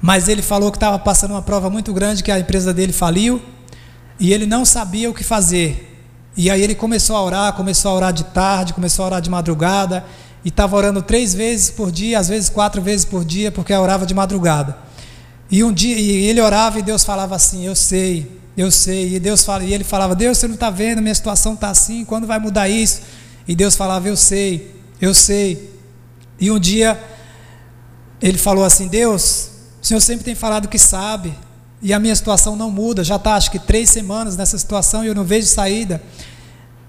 mas 0.00 0.28
ele 0.28 0.40
falou 0.40 0.70
que 0.70 0.78
estava 0.78 0.98
passando 0.98 1.32
uma 1.32 1.42
prova 1.42 1.68
muito 1.68 1.92
grande, 1.92 2.22
que 2.22 2.32
a 2.32 2.38
empresa 2.38 2.72
dele 2.72 2.90
faliu, 2.90 3.38
e 4.18 4.32
ele 4.32 4.46
não 4.46 4.64
sabia 4.64 5.10
o 5.10 5.14
que 5.14 5.22
fazer. 5.22 6.00
E 6.34 6.48
aí 6.48 6.62
ele 6.62 6.74
começou 6.74 7.14
a 7.14 7.22
orar, 7.22 7.52
começou 7.52 7.90
a 7.90 7.94
orar 7.94 8.12
de 8.14 8.24
tarde, 8.24 8.72
começou 8.72 9.02
a 9.02 9.08
orar 9.08 9.20
de 9.20 9.28
madrugada, 9.28 10.06
e 10.42 10.48
estava 10.48 10.74
orando 10.74 11.02
três 11.02 11.34
vezes 11.34 11.68
por 11.68 11.92
dia, 11.92 12.18
às 12.18 12.30
vezes 12.30 12.48
quatro 12.48 12.80
vezes 12.80 13.04
por 13.04 13.26
dia, 13.26 13.52
porque 13.52 13.74
orava 13.74 14.06
de 14.06 14.14
madrugada. 14.14 14.87
E 15.50 15.64
um 15.64 15.72
dia 15.72 15.98
e 15.98 16.26
ele 16.26 16.40
orava 16.40 16.78
e 16.78 16.82
Deus 16.82 17.04
falava 17.04 17.34
assim: 17.34 17.64
Eu 17.64 17.74
sei, 17.74 18.30
eu 18.56 18.70
sei. 18.70 19.14
E 19.14 19.20
Deus 19.20 19.44
fala, 19.44 19.64
e 19.64 19.72
ele 19.72 19.84
falava: 19.84 20.14
Deus, 20.14 20.38
você 20.38 20.46
não 20.46 20.54
está 20.54 20.70
vendo, 20.70 21.00
minha 21.00 21.14
situação 21.14 21.54
está 21.54 21.70
assim, 21.70 22.04
quando 22.04 22.26
vai 22.26 22.38
mudar 22.38 22.68
isso? 22.68 23.02
E 23.46 23.54
Deus 23.54 23.74
falava: 23.74 24.08
Eu 24.08 24.16
sei, 24.16 24.74
eu 25.00 25.14
sei. 25.14 25.72
E 26.40 26.50
um 26.50 26.58
dia 26.58 27.00
ele 28.20 28.36
falou 28.36 28.64
assim: 28.64 28.88
Deus, 28.88 29.50
o 29.82 29.86
Senhor 29.86 30.00
sempre 30.00 30.24
tem 30.24 30.34
falado 30.34 30.68
que 30.68 30.78
sabe, 30.78 31.34
e 31.80 31.92
a 31.92 31.98
minha 31.98 32.14
situação 32.14 32.56
não 32.56 32.70
muda. 32.70 33.02
Já 33.02 33.16
está 33.16 33.34
acho 33.34 33.50
que 33.50 33.58
três 33.58 33.88
semanas 33.88 34.36
nessa 34.36 34.58
situação 34.58 35.04
e 35.04 35.08
eu 35.08 35.14
não 35.14 35.24
vejo 35.24 35.46
saída. 35.46 36.02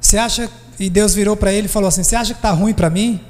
Você 0.02 0.18
acha? 0.18 0.50
E 0.80 0.90
Deus 0.90 1.14
virou 1.14 1.36
para 1.38 1.54
ele 1.54 1.68
e 1.68 1.70
falou 1.70 1.88
assim: 1.88 2.04
Você 2.04 2.16
acha 2.16 2.34
que 2.34 2.40
está 2.40 2.52
ruim 2.52 2.74
para 2.74 2.90
mim? 2.90 3.22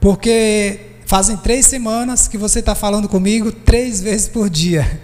Porque 0.00 0.80
fazem 1.08 1.38
três 1.38 1.64
semanas 1.64 2.28
que 2.28 2.36
você 2.36 2.58
está 2.58 2.74
falando 2.74 3.08
comigo 3.08 3.50
três 3.50 3.98
vezes 3.98 4.28
por 4.28 4.50
dia. 4.50 5.00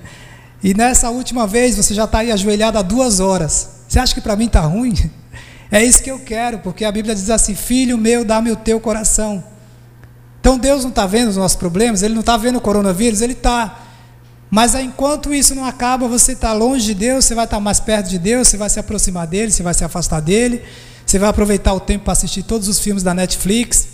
E 0.62 0.74
nessa 0.74 1.08
última 1.08 1.46
vez 1.46 1.78
você 1.78 1.94
já 1.94 2.04
está 2.04 2.18
aí 2.18 2.30
ajoelhado 2.30 2.76
há 2.76 2.82
duas 2.82 3.20
horas. 3.20 3.70
Você 3.88 3.98
acha 3.98 4.12
que 4.12 4.20
para 4.20 4.36
mim 4.36 4.44
está 4.44 4.60
ruim? 4.60 4.92
É 5.72 5.82
isso 5.82 6.02
que 6.02 6.10
eu 6.10 6.18
quero, 6.18 6.58
porque 6.58 6.84
a 6.84 6.92
Bíblia 6.92 7.14
diz 7.14 7.30
assim: 7.30 7.54
Filho 7.54 7.96
meu, 7.96 8.22
dá-me 8.22 8.52
o 8.52 8.56
teu 8.56 8.78
coração. 8.78 9.42
Então 10.40 10.58
Deus 10.58 10.82
não 10.82 10.90
está 10.90 11.06
vendo 11.06 11.30
os 11.30 11.38
nossos 11.38 11.56
problemas, 11.56 12.02
Ele 12.02 12.12
não 12.12 12.20
está 12.20 12.36
vendo 12.36 12.56
o 12.56 12.60
coronavírus, 12.60 13.22
Ele 13.22 13.32
está. 13.32 13.80
Mas 14.50 14.74
enquanto 14.74 15.32
isso 15.32 15.54
não 15.54 15.64
acaba, 15.64 16.06
você 16.06 16.32
está 16.32 16.52
longe 16.52 16.84
de 16.84 16.94
Deus, 16.94 17.24
você 17.24 17.34
vai 17.34 17.46
estar 17.46 17.56
tá 17.56 17.60
mais 17.60 17.80
perto 17.80 18.10
de 18.10 18.18
Deus, 18.18 18.46
você 18.46 18.58
vai 18.58 18.68
se 18.68 18.78
aproximar 18.78 19.26
dele, 19.26 19.50
você 19.50 19.62
vai 19.62 19.72
se 19.72 19.82
afastar 19.82 20.20
dele, 20.20 20.62
você 21.04 21.18
vai 21.18 21.30
aproveitar 21.30 21.72
o 21.72 21.80
tempo 21.80 22.04
para 22.04 22.12
assistir 22.12 22.42
todos 22.42 22.68
os 22.68 22.78
filmes 22.78 23.02
da 23.02 23.14
Netflix, 23.14 23.93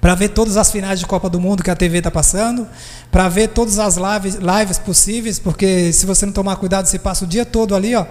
para 0.00 0.14
ver 0.14 0.30
todas 0.30 0.56
as 0.56 0.72
finais 0.72 0.98
de 0.98 1.06
Copa 1.06 1.28
do 1.28 1.38
Mundo 1.38 1.62
que 1.62 1.70
a 1.70 1.76
TV 1.76 1.98
está 1.98 2.10
passando, 2.10 2.66
para 3.10 3.28
ver 3.28 3.48
todas 3.48 3.78
as 3.78 3.96
lives, 3.96 4.36
lives 4.36 4.78
possíveis, 4.78 5.38
porque 5.38 5.92
se 5.92 6.06
você 6.06 6.24
não 6.24 6.32
tomar 6.32 6.56
cuidado, 6.56 6.86
você 6.86 6.98
passa 6.98 7.24
o 7.24 7.28
dia 7.28 7.44
todo 7.44 7.74
ali, 7.74 7.94
ó. 7.94 8.06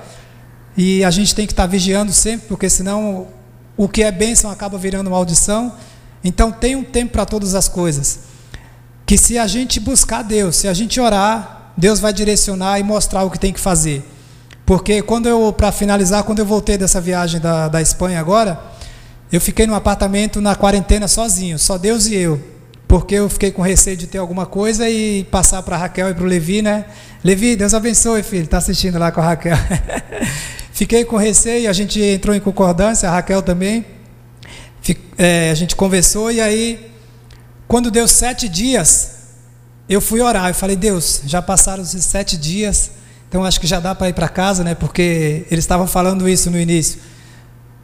E 0.77 1.03
a 1.03 1.09
gente 1.09 1.33
tem 1.33 1.47
que 1.47 1.53
estar 1.53 1.63
tá 1.63 1.67
vigiando 1.67 2.13
sempre, 2.13 2.47
porque 2.47 2.69
senão 2.69 3.27
o 3.75 3.87
que 3.87 4.03
é 4.03 4.11
bênção 4.11 4.51
acaba 4.51 4.77
virando 4.77 5.09
maldição. 5.09 5.73
Então 6.23 6.51
tem 6.51 6.75
um 6.75 6.83
tempo 6.83 7.13
para 7.13 7.25
todas 7.25 7.55
as 7.55 7.67
coisas. 7.67 8.19
Que 9.05 9.17
se 9.17 9.39
a 9.39 9.47
gente 9.47 9.79
buscar 9.79 10.21
Deus, 10.21 10.57
se 10.57 10.67
a 10.67 10.73
gente 10.73 10.99
orar, 10.99 11.71
Deus 11.75 11.99
vai 11.99 12.13
direcionar 12.13 12.79
e 12.79 12.83
mostrar 12.83 13.23
o 13.23 13.31
que 13.31 13.39
tem 13.39 13.51
que 13.51 13.59
fazer. 13.59 14.05
Porque 14.65 15.01
quando 15.01 15.27
eu, 15.27 15.51
para 15.51 15.71
finalizar, 15.71 16.23
quando 16.23 16.39
eu 16.39 16.45
voltei 16.45 16.77
dessa 16.77 17.01
viagem 17.01 17.41
da, 17.41 17.67
da 17.67 17.81
Espanha 17.81 18.19
agora, 18.19 18.61
eu 19.31 19.39
fiquei 19.39 19.67
num 19.67 19.75
apartamento 19.75 20.41
na 20.41 20.55
quarentena 20.55 21.07
sozinho, 21.07 21.59
só 21.59 21.77
Deus 21.77 22.07
e 22.07 22.15
eu. 22.15 22.41
Porque 22.87 23.13
eu 23.13 23.29
fiquei 23.29 23.51
com 23.51 23.61
receio 23.61 23.95
de 23.95 24.07
ter 24.07 24.17
alguma 24.17 24.47
coisa 24.47 24.89
e 24.89 25.23
passar 25.25 25.61
para 25.61 25.77
Raquel 25.77 26.09
e 26.09 26.13
para 26.15 26.23
o 26.23 26.27
Levi, 26.27 26.63
né? 26.63 26.85
Levi, 27.23 27.55
Deus 27.55 27.75
abençoe, 27.75 28.23
filho. 28.23 28.45
Está 28.45 28.57
assistindo 28.57 28.97
lá 28.97 29.11
com 29.11 29.21
a 29.21 29.25
Raquel. 29.25 29.55
fiquei 30.73 31.05
com 31.05 31.15
receio, 31.15 31.69
a 31.69 31.73
gente 31.73 32.01
entrou 32.01 32.35
em 32.35 32.39
concordância, 32.39 33.07
a 33.07 33.11
Raquel 33.11 33.43
também. 33.43 33.85
É, 35.15 35.51
a 35.51 35.53
gente 35.53 35.75
conversou 35.75 36.31
e 36.31 36.41
aí, 36.41 36.91
quando 37.67 37.91
deu 37.91 38.07
sete 38.07 38.49
dias, 38.49 39.17
eu 39.87 40.01
fui 40.01 40.21
orar. 40.21 40.47
Eu 40.47 40.55
falei, 40.55 40.75
Deus, 40.75 41.21
já 41.25 41.43
passaram 41.43 41.83
esses 41.83 42.05
sete 42.05 42.37
dias, 42.37 42.91
então 43.27 43.43
acho 43.43 43.59
que 43.59 43.67
já 43.67 43.79
dá 43.79 43.93
para 43.93 44.09
ir 44.09 44.13
para 44.13 44.27
casa, 44.27 44.63
né? 44.63 44.73
Porque 44.73 45.45
eles 45.51 45.63
estavam 45.63 45.85
falando 45.85 46.27
isso 46.27 46.49
no 46.49 46.59
início. 46.59 46.99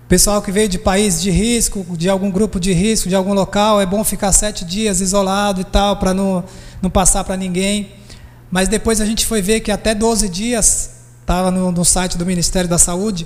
Pessoal 0.08 0.40
que 0.40 0.52
veio 0.52 0.70
de 0.70 0.78
país 0.78 1.20
de 1.20 1.32
risco, 1.32 1.84
de 1.98 2.08
algum 2.08 2.30
grupo 2.30 2.60
de 2.60 2.72
risco, 2.72 3.10
de 3.10 3.16
algum 3.16 3.34
local, 3.34 3.82
é 3.82 3.88
bom 3.88 4.04
ficar 4.04 4.32
sete 4.32 4.64
dias 4.64 5.02
isolado 5.02 5.62
e 5.62 5.64
tal, 5.64 5.98
para 5.98 6.14
não, 6.14 6.44
não 6.80 6.92
passar 6.92 7.24
para 7.24 7.36
ninguém. 7.36 7.92
Mas 8.52 8.68
depois 8.68 9.02
a 9.02 9.06
gente 9.06 9.26
foi 9.26 9.42
ver 9.42 9.62
que 9.62 9.72
até 9.72 9.96
12 9.96 10.30
dias, 10.30 10.92
estava 11.22 11.50
no, 11.50 11.72
no 11.72 11.84
site 11.84 12.20
do 12.20 12.26
Ministério 12.26 12.70
da 12.70 12.78
Saúde, 12.78 13.26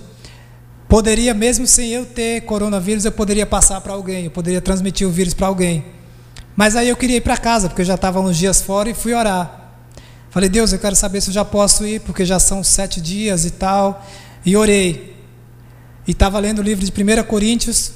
poderia, 0.87 1.33
mesmo 1.33 1.67
sem 1.67 1.89
eu 1.89 2.05
ter 2.05 2.41
coronavírus, 2.45 3.03
eu 3.03 3.11
poderia 3.11 3.45
passar 3.45 3.81
para 3.81 3.91
alguém, 3.91 4.25
eu 4.25 4.31
poderia 4.31 4.61
transmitir 4.61 5.05
o 5.05 5.11
vírus 5.11 5.33
para 5.33 5.47
alguém. 5.47 5.83
Mas 6.55 6.77
aí 6.77 6.87
eu 6.87 6.95
queria 6.95 7.17
ir 7.17 7.21
para 7.21 7.35
casa, 7.35 7.67
porque 7.67 7.81
eu 7.81 7.85
já 7.85 7.95
estava 7.95 8.21
uns 8.21 8.37
dias 8.37 8.61
fora 8.61 8.89
e 8.89 8.93
fui 8.93 9.13
orar. 9.13 9.73
Falei, 10.29 10.47
Deus, 10.47 10.71
eu 10.71 10.79
quero 10.79 10.95
saber 10.95 11.19
se 11.19 11.29
eu 11.29 11.33
já 11.33 11.43
posso 11.43 11.85
ir, 11.85 11.99
porque 11.99 12.23
já 12.23 12.39
são 12.39 12.63
sete 12.63 13.01
dias 13.01 13.43
e 13.43 13.51
tal. 13.51 14.05
E 14.45 14.55
orei 14.55 15.18
e 16.09 16.11
estava 16.11 16.39
lendo 16.39 16.57
o 16.57 16.63
livro 16.63 16.83
de 16.83 16.91
1 16.91 17.23
Coríntios 17.25 17.91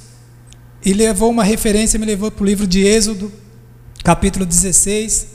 e 0.84 0.92
levou 0.92 1.28
uma 1.28 1.42
referência, 1.42 1.98
me 1.98 2.06
levou 2.06 2.30
para 2.30 2.44
o 2.44 2.46
livro 2.46 2.64
de 2.64 2.86
Êxodo, 2.86 3.32
capítulo 4.04 4.46
16. 4.46 5.26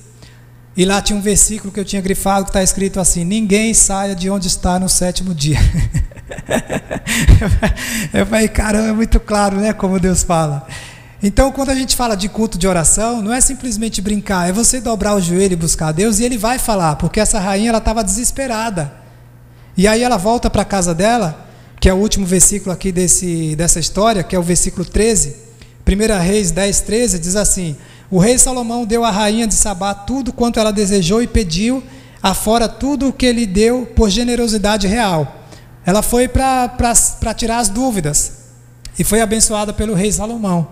E 0.77 0.85
lá 0.85 1.01
tinha 1.01 1.19
um 1.19 1.21
versículo 1.21 1.73
que 1.73 1.79
eu 1.81 1.83
tinha 1.83 2.01
grifado 2.01 2.45
que 2.45 2.51
está 2.51 2.63
escrito 2.63 2.97
assim: 2.97 3.25
Ninguém 3.25 3.73
saia 3.73 4.15
de 4.15 4.29
onde 4.29 4.47
está 4.47 4.79
no 4.79 4.87
sétimo 4.87 5.35
dia. 5.35 5.57
eu 8.15 8.25
falei, 8.25 8.47
caramba, 8.47 8.87
é 8.87 8.93
muito 8.93 9.19
claro, 9.19 9.57
né? 9.57 9.73
Como 9.73 9.99
Deus 9.99 10.23
fala. 10.23 10.65
Então, 11.21 11.51
quando 11.51 11.71
a 11.71 11.75
gente 11.75 11.97
fala 11.97 12.15
de 12.15 12.29
culto 12.29 12.57
de 12.57 12.65
oração, 12.65 13.21
não 13.21 13.33
é 13.33 13.41
simplesmente 13.41 14.01
brincar, 14.01 14.47
é 14.47 14.53
você 14.53 14.79
dobrar 14.79 15.15
o 15.15 15.19
joelho 15.19 15.51
e 15.51 15.57
buscar 15.57 15.91
Deus 15.91 16.19
e 16.19 16.23
ele 16.23 16.37
vai 16.37 16.57
falar, 16.57 16.95
porque 16.95 17.19
essa 17.19 17.41
rainha 17.41 17.71
ela 17.71 17.79
estava 17.79 18.05
desesperada. 18.05 18.93
E 19.75 19.85
aí 19.85 20.01
ela 20.01 20.15
volta 20.15 20.49
para 20.49 20.61
a 20.61 20.65
casa 20.65 20.95
dela, 20.95 21.48
que 21.79 21.87
é 21.87 21.93
o 21.93 21.97
último 21.97 22.25
versículo 22.25 22.71
aqui 22.71 22.91
desse, 22.91 23.55
dessa 23.55 23.79
história, 23.79 24.23
que 24.23 24.35
é 24.35 24.39
o 24.39 24.43
versículo 24.43 24.85
13. 24.85 25.35
1 25.87 26.21
Reis 26.21 26.51
10, 26.51 26.81
13 26.81 27.19
diz 27.19 27.35
assim: 27.35 27.75
O 28.11 28.19
rei 28.19 28.37
Salomão 28.37 28.85
deu 28.85 29.05
à 29.05 29.09
rainha 29.09 29.47
de 29.47 29.55
Sabá 29.55 29.93
tudo 29.93 30.33
quanto 30.33 30.59
ela 30.59 30.71
desejou 30.71 31.23
e 31.23 31.27
pediu, 31.27 31.81
afora 32.21 32.67
tudo 32.67 33.07
o 33.07 33.13
que 33.13 33.25
ele 33.25 33.45
deu 33.45 33.87
por 33.95 34.09
generosidade 34.09 34.87
real. 34.87 35.45
Ela 35.85 36.01
foi 36.01 36.27
para 36.27 37.33
tirar 37.35 37.59
as 37.59 37.69
dúvidas 37.69 38.33
e 38.97 39.03
foi 39.03 39.21
abençoada 39.21 39.73
pelo 39.73 39.93
rei 39.93 40.11
Salomão. 40.11 40.67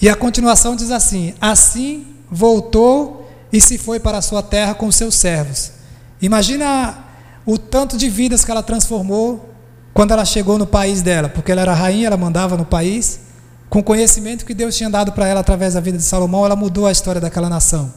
E 0.00 0.08
a 0.08 0.14
continuação 0.14 0.76
diz 0.76 0.92
assim: 0.92 1.34
Assim 1.40 2.06
voltou 2.30 3.28
e 3.52 3.60
se 3.60 3.76
foi 3.76 3.98
para 3.98 4.18
a 4.18 4.22
sua 4.22 4.42
terra 4.42 4.74
com 4.74 4.90
seus 4.92 5.16
servos. 5.16 5.72
Imagina 6.22 7.04
o 7.44 7.58
tanto 7.58 7.96
de 7.96 8.08
vidas 8.08 8.44
que 8.44 8.50
ela 8.50 8.62
transformou 8.62 9.48
quando 9.98 10.12
ela 10.12 10.24
chegou 10.24 10.56
no 10.58 10.64
país 10.64 11.02
dela, 11.02 11.28
porque 11.28 11.50
ela 11.50 11.60
era 11.60 11.74
rainha, 11.74 12.06
ela 12.06 12.16
mandava 12.16 12.56
no 12.56 12.64
país. 12.64 13.18
Com 13.68 13.80
o 13.80 13.82
conhecimento 13.82 14.46
que 14.46 14.54
Deus 14.54 14.76
tinha 14.76 14.88
dado 14.88 15.10
para 15.10 15.26
ela 15.26 15.40
através 15.40 15.74
da 15.74 15.80
vida 15.80 15.98
de 15.98 16.04
Salomão, 16.04 16.44
ela 16.44 16.54
mudou 16.54 16.86
a 16.86 16.92
história 16.92 17.20
daquela 17.20 17.48
nação. 17.48 17.92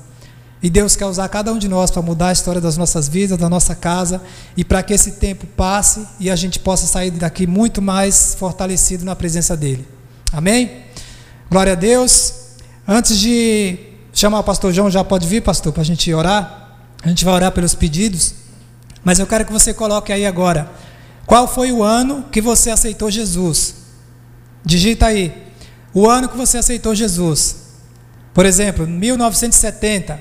E 0.64 0.68
Deus 0.68 0.96
quer 0.96 1.06
usar 1.06 1.30
cada 1.30 1.54
um 1.54 1.60
de 1.60 1.68
nós 1.68 1.92
para 1.92 2.02
mudar 2.02 2.30
a 2.30 2.32
história 2.32 2.60
das 2.60 2.76
nossas 2.76 3.08
vidas, 3.08 3.38
da 3.38 3.48
nossa 3.48 3.76
casa, 3.76 4.20
e 4.58 4.66
para 4.66 4.82
que 4.82 4.96
esse 4.96 5.12
tempo 5.12 5.46
passe 5.46 6.08
e 6.20 6.32
a 6.32 6.36
gente 6.36 6.58
possa 6.58 6.88
sair 6.88 7.12
daqui 7.12 7.46
muito 7.46 7.84
mais 7.84 8.34
fortalecido 8.34 9.06
na 9.06 9.16
presença 9.16 9.56
dEle. 9.56 9.88
Amém? 10.34 10.72
Glória 11.52 11.74
a 11.74 11.76
Deus. 11.76 12.34
Antes 12.88 13.16
de 13.20 13.78
chamar 14.12 14.40
o 14.40 14.44
pastor 14.44 14.74
João, 14.74 14.90
já 14.90 15.04
pode 15.04 15.28
vir, 15.28 15.44
pastor, 15.44 15.72
para 15.72 15.84
a 15.84 15.86
gente 15.86 16.12
orar. 16.12 16.80
A 17.04 17.10
gente 17.10 17.24
vai 17.24 17.36
orar 17.36 17.52
pelos 17.52 17.76
pedidos. 17.76 18.34
Mas 19.04 19.20
eu 19.20 19.28
quero 19.28 19.46
que 19.46 19.54
você 19.54 19.72
coloque 19.72 20.12
aí 20.12 20.26
agora. 20.26 20.68
Qual 21.32 21.48
foi 21.48 21.72
o 21.72 21.82
ano 21.82 22.26
que 22.30 22.42
você 22.42 22.70
aceitou 22.70 23.10
Jesus? 23.10 23.76
Digita 24.66 25.06
aí. 25.06 25.34
O 25.94 26.10
ano 26.10 26.28
que 26.28 26.36
você 26.36 26.58
aceitou 26.58 26.94
Jesus. 26.94 27.56
Por 28.34 28.46
exemplo, 28.46 28.86
1970, 28.86 30.20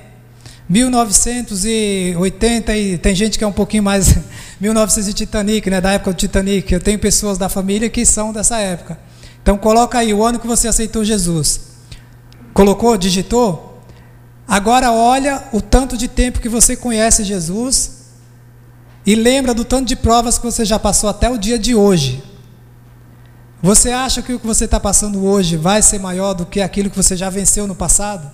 1980 0.69 2.77
e 2.77 2.97
tem 2.97 3.13
gente 3.13 3.37
que 3.37 3.43
é 3.43 3.47
um 3.47 3.51
pouquinho 3.51 3.83
mais 3.83 4.19
1900 4.61 5.09
e 5.09 5.13
Titanic, 5.13 5.69
né, 5.69 5.81
da 5.81 5.91
época 5.91 6.13
do 6.13 6.17
Titanic. 6.17 6.71
Eu 6.71 6.79
tenho 6.79 6.97
pessoas 6.97 7.37
da 7.37 7.49
família 7.49 7.89
que 7.89 8.05
são 8.05 8.31
dessa 8.31 8.57
época. 8.59 8.97
Então 9.43 9.57
coloca 9.57 9.99
aí 9.99 10.13
o 10.13 10.23
ano 10.23 10.39
que 10.39 10.47
você 10.47 10.69
aceitou 10.69 11.03
Jesus. 11.03 11.59
Colocou, 12.53 12.95
digitou? 12.95 13.81
Agora 14.47 14.93
olha 14.93 15.43
o 15.51 15.59
tanto 15.59 15.97
de 15.97 16.07
tempo 16.07 16.39
que 16.39 16.47
você 16.47 16.77
conhece 16.77 17.25
Jesus 17.25 18.00
e 19.05 19.15
lembra 19.15 19.53
do 19.53 19.65
tanto 19.65 19.87
de 19.87 19.95
provas 19.95 20.37
que 20.37 20.45
você 20.45 20.63
já 20.63 20.77
passou 20.77 21.09
até 21.09 21.29
o 21.29 21.37
dia 21.37 21.57
de 21.57 21.73
hoje. 21.73 22.23
Você 23.61 23.91
acha 23.91 24.21
que 24.21 24.33
o 24.33 24.39
que 24.39 24.47
você 24.47 24.65
está 24.65 24.79
passando 24.79 25.23
hoje 25.23 25.55
vai 25.55 25.81
ser 25.81 25.99
maior 25.99 26.33
do 26.33 26.45
que 26.45 26.61
aquilo 26.61 26.89
que 26.89 26.97
você 26.97 27.15
já 27.15 27.29
venceu 27.29 27.67
no 27.67 27.75
passado? 27.75 28.31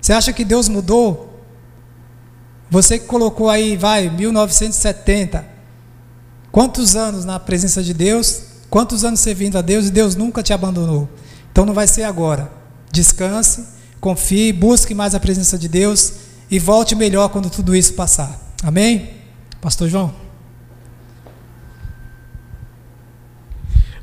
Você 0.00 0.12
acha 0.12 0.32
que 0.32 0.44
Deus 0.44 0.68
mudou? 0.68 1.40
Você 2.70 2.98
que 2.98 3.06
colocou 3.06 3.48
aí, 3.48 3.76
vai, 3.76 4.08
1970. 4.08 5.44
Quantos 6.52 6.94
anos 6.94 7.24
na 7.24 7.40
presença 7.40 7.82
de 7.82 7.92
Deus? 7.92 8.42
Quantos 8.70 9.04
anos 9.04 9.20
servindo 9.20 9.56
a 9.58 9.62
Deus 9.62 9.86
e 9.86 9.90
Deus 9.90 10.14
nunca 10.14 10.42
te 10.42 10.52
abandonou? 10.52 11.08
Então 11.50 11.64
não 11.64 11.74
vai 11.74 11.86
ser 11.86 12.04
agora. 12.04 12.50
Descanse, 12.92 13.64
confie, 14.00 14.52
busque 14.52 14.94
mais 14.94 15.14
a 15.14 15.20
presença 15.20 15.58
de 15.58 15.68
Deus 15.68 16.12
e 16.50 16.58
volte 16.58 16.94
melhor 16.94 17.28
quando 17.28 17.50
tudo 17.50 17.74
isso 17.74 17.94
passar. 17.94 18.40
Amém? 18.62 19.13
Pastor 19.64 19.88
João. 19.88 20.12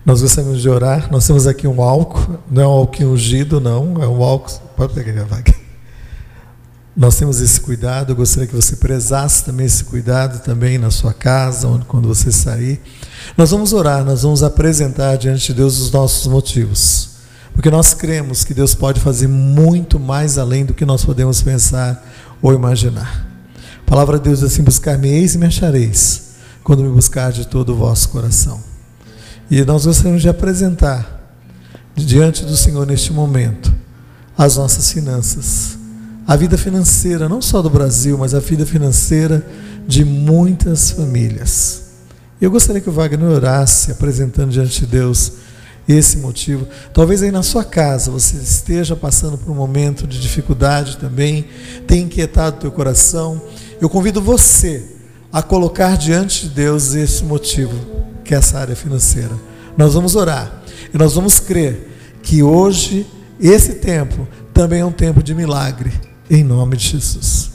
Nós 0.03 0.23
gostaríamos 0.23 0.59
de 0.59 0.67
orar. 0.67 1.11
Nós 1.11 1.27
temos 1.27 1.45
aqui 1.45 1.67
um 1.67 1.83
álcool, 1.83 2.39
não 2.49 2.63
é 2.63 2.65
um 2.65 2.71
álcool 2.71 3.03
ungido, 3.03 3.61
não, 3.61 4.01
é 4.01 4.07
um 4.07 4.23
álcool. 4.23 4.59
Pode 4.75 4.95
pegar 4.95 5.21
a 5.21 5.23
vaga. 5.23 5.53
Nós 6.97 7.15
temos 7.15 7.39
esse 7.39 7.61
cuidado. 7.61 8.11
Eu 8.11 8.15
gostaria 8.15 8.47
que 8.47 8.55
você 8.55 8.75
prezasse 8.75 9.45
também 9.45 9.67
esse 9.67 9.83
cuidado 9.83 10.43
também 10.43 10.79
na 10.79 10.89
sua 10.89 11.13
casa, 11.13 11.67
onde, 11.67 11.85
quando 11.85 12.07
você 12.07 12.31
sair. 12.31 12.81
Nós 13.37 13.51
vamos 13.51 13.71
orar, 13.71 14.03
nós 14.03 14.23
vamos 14.23 14.41
apresentar 14.41 15.15
diante 15.15 15.45
de 15.45 15.53
Deus 15.53 15.79
os 15.79 15.91
nossos 15.91 16.25
motivos. 16.25 17.17
Porque 17.53 17.69
nós 17.69 17.93
cremos 17.93 18.43
que 18.43 18.55
Deus 18.55 18.73
pode 18.73 18.99
fazer 18.99 19.27
muito 19.27 19.99
mais 19.99 20.39
além 20.39 20.65
do 20.65 20.73
que 20.73 20.85
nós 20.85 21.05
podemos 21.05 21.39
pensar 21.43 22.03
ou 22.41 22.51
imaginar. 22.51 23.30
A 23.85 23.89
palavra 23.89 24.17
de 24.17 24.25
Deus 24.25 24.39
diz 24.39 24.51
assim: 24.51 24.63
Buscar-me-eis 24.63 25.35
e 25.35 25.37
me 25.37 25.45
achareis, 25.45 26.31
quando 26.63 26.83
me 26.83 26.89
buscar 26.89 27.31
de 27.31 27.47
todo 27.47 27.73
o 27.73 27.75
vosso 27.75 28.09
coração. 28.09 28.59
E 29.49 29.63
nós 29.65 29.85
gostaríamos 29.85 30.21
de 30.21 30.29
apresentar 30.29 31.21
diante 31.95 32.45
do 32.45 32.55
Senhor 32.55 32.87
neste 32.87 33.11
momento 33.11 33.73
as 34.37 34.57
nossas 34.57 34.91
finanças, 34.91 35.77
a 36.25 36.35
vida 36.35 36.57
financeira, 36.57 37.27
não 37.27 37.41
só 37.41 37.61
do 37.61 37.69
Brasil, 37.69 38.17
mas 38.17 38.33
a 38.33 38.39
vida 38.39 38.65
financeira 38.65 39.45
de 39.87 40.05
muitas 40.05 40.91
famílias. 40.91 41.81
Eu 42.39 42.49
gostaria 42.49 42.81
que 42.81 42.89
o 42.89 42.93
Wagner 42.93 43.29
orasse, 43.29 43.91
apresentando 43.91 44.51
diante 44.51 44.79
de 44.79 44.87
Deus 44.87 45.33
esse 45.87 46.17
motivo. 46.17 46.67
Talvez 46.93 47.21
aí 47.21 47.31
na 47.31 47.43
sua 47.43 47.63
casa 47.63 48.09
você 48.09 48.37
esteja 48.37 48.95
passando 48.95 49.37
por 49.37 49.51
um 49.51 49.55
momento 49.55 50.07
de 50.07 50.19
dificuldade 50.19 50.97
também, 50.97 51.45
tenha 51.85 52.03
inquietado 52.03 52.57
o 52.57 52.59
teu 52.59 52.71
coração. 52.71 53.41
Eu 53.81 53.89
convido 53.89 54.21
você 54.21 54.85
a 55.33 55.41
colocar 55.41 55.97
diante 55.97 56.43
de 56.43 56.49
Deus 56.53 56.93
esse 56.93 57.23
motivo, 57.23 57.73
que 58.23 58.35
é 58.35 58.37
essa 58.37 58.59
área 58.59 58.75
financeira. 58.75 59.31
Nós 59.75 59.95
vamos 59.95 60.15
orar 60.15 60.61
e 60.93 60.97
nós 60.99 61.15
vamos 61.15 61.39
crer 61.39 61.89
que 62.21 62.43
hoje, 62.43 63.07
esse 63.39 63.73
tempo, 63.75 64.27
também 64.53 64.81
é 64.81 64.85
um 64.85 64.91
tempo 64.91 65.23
de 65.23 65.33
milagre, 65.33 65.91
em 66.29 66.43
nome 66.43 66.77
de 66.77 66.89
Jesus. 66.89 67.49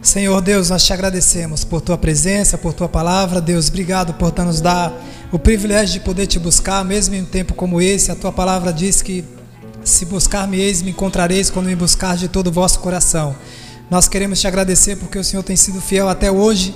Senhor 0.00 0.40
Deus, 0.40 0.70
nós 0.70 0.82
te 0.84 0.92
agradecemos 0.94 1.62
por 1.62 1.82
tua 1.82 1.98
presença, 1.98 2.56
por 2.56 2.72
tua 2.72 2.88
palavra. 2.88 3.42
Deus, 3.42 3.68
obrigado 3.68 4.14
por 4.14 4.32
nos 4.42 4.62
dar 4.62 4.90
o 5.30 5.38
privilégio 5.38 6.00
de 6.00 6.00
poder 6.00 6.26
te 6.26 6.38
buscar, 6.38 6.82
mesmo 6.82 7.14
em 7.14 7.20
um 7.20 7.26
tempo 7.26 7.52
como 7.52 7.78
esse. 7.78 8.10
A 8.10 8.14
tua 8.14 8.32
palavra 8.32 8.72
diz 8.72 9.02
que 9.02 9.22
se 9.84 10.06
buscar-me-eis, 10.06 10.80
me 10.80 10.92
encontrareis 10.92 11.50
quando 11.50 11.66
me 11.66 11.76
buscar 11.76 12.16
de 12.16 12.28
todo 12.28 12.46
o 12.46 12.52
vosso 12.52 12.78
coração. 12.78 13.36
Nós 13.88 14.08
queremos 14.08 14.40
te 14.40 14.48
agradecer 14.48 14.96
porque 14.96 15.18
o 15.18 15.22
Senhor 15.22 15.44
tem 15.44 15.54
sido 15.54 15.80
fiel 15.80 16.08
até 16.08 16.30
hoje 16.30 16.74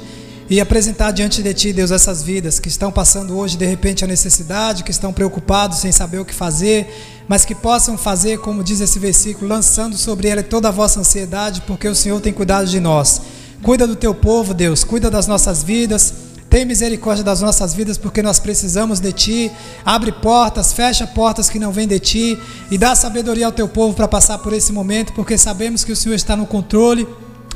e 0.49 0.61
apresentar 0.61 1.11
diante 1.11 1.43
de 1.43 1.53
ti, 1.53 1.73
Deus, 1.73 1.91
essas 1.91 2.23
vidas 2.23 2.61
que 2.61 2.69
estão 2.69 2.93
passando 2.93 3.37
hoje 3.37 3.57
de 3.57 3.67
repente 3.67 4.05
a 4.05 4.07
necessidade, 4.07 4.85
que 4.85 4.93
estão 4.93 5.13
preocupados 5.13 5.79
sem 5.79 5.91
saber 5.91 6.19
o 6.19 6.25
que 6.25 6.35
fazer, 6.35 6.89
mas 7.29 7.45
que 7.45 7.55
possam 7.55 7.99
fazer, 7.99 8.39
como 8.39 8.63
diz 8.63 8.81
esse 8.81 8.99
versículo, 9.01 9.49
lançando 9.49 9.97
sobre 9.97 10.29
ela 10.29 10.43
toda 10.43 10.69
a 10.69 10.73
vossa 10.73 11.01
ansiedade, 11.01 11.63
porque 11.67 11.89
o 11.89 11.95
Senhor 11.97 12.21
tem 12.21 12.33
cuidado 12.33 12.69
de 12.69 12.79
nós. 12.79 13.21
Cuida 13.61 13.87
do 13.87 13.97
teu 13.97 14.15
povo, 14.15 14.55
Deus, 14.55 14.85
cuida 14.85 15.11
das 15.11 15.27
nossas 15.27 15.63
vidas. 15.65 16.30
Tem 16.51 16.65
misericórdia 16.65 17.25
das 17.25 17.41
nossas 17.41 17.73
vidas, 17.73 17.97
porque 17.97 18.23
nós 18.23 18.39
precisamos 18.39 19.01
de 19.01 19.13
Ti. 19.13 19.53
Abre 19.85 20.13
portas, 20.13 20.73
fecha 20.73 21.07
portas 21.07 21.49
que 21.49 21.59
não 21.59 21.73
vêm 21.73 21.87
de 21.87 21.99
Ti 21.99 22.39
e 22.71 22.77
dá 22.77 22.95
sabedoria 22.95 23.47
ao 23.47 23.53
Teu 23.53 23.69
povo 23.69 23.95
para 23.95 24.09
passar 24.09 24.39
por 24.39 24.53
esse 24.53 24.73
momento, 24.73 25.13
porque 25.13 25.39
sabemos 25.39 25.85
que 25.85 25.93
o 25.93 25.97
Senhor 25.97 26.15
está 26.17 26.37
no 26.37 26.47
controle 26.47 27.07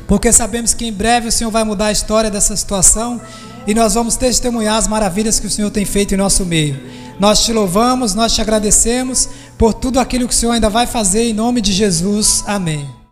porque 0.06 0.32
sabemos 0.32 0.74
que 0.74 0.86
em 0.86 0.92
breve 0.92 1.28
o 1.28 1.32
Senhor 1.32 1.50
vai 1.50 1.64
mudar 1.64 1.86
a 1.86 1.92
história 1.92 2.30
dessa 2.30 2.56
situação 2.56 3.20
e 3.66 3.74
nós 3.74 3.94
vamos 3.94 4.16
testemunhar 4.16 4.76
as 4.76 4.86
maravilhas 4.86 5.40
que 5.40 5.46
o 5.46 5.50
Senhor 5.50 5.70
tem 5.70 5.84
feito 5.84 6.14
em 6.14 6.18
nosso 6.18 6.44
meio. 6.44 6.78
Nós 7.18 7.44
te 7.44 7.52
louvamos, 7.52 8.14
nós 8.14 8.34
te 8.34 8.40
agradecemos 8.40 9.28
por 9.56 9.72
tudo 9.72 9.98
aquilo 9.98 10.28
que 10.28 10.34
o 10.34 10.36
Senhor 10.36 10.52
ainda 10.52 10.68
vai 10.68 10.86
fazer 10.86 11.22
em 11.22 11.32
nome 11.32 11.60
de 11.60 11.72
Jesus. 11.72 12.44
Amém. 12.46 12.94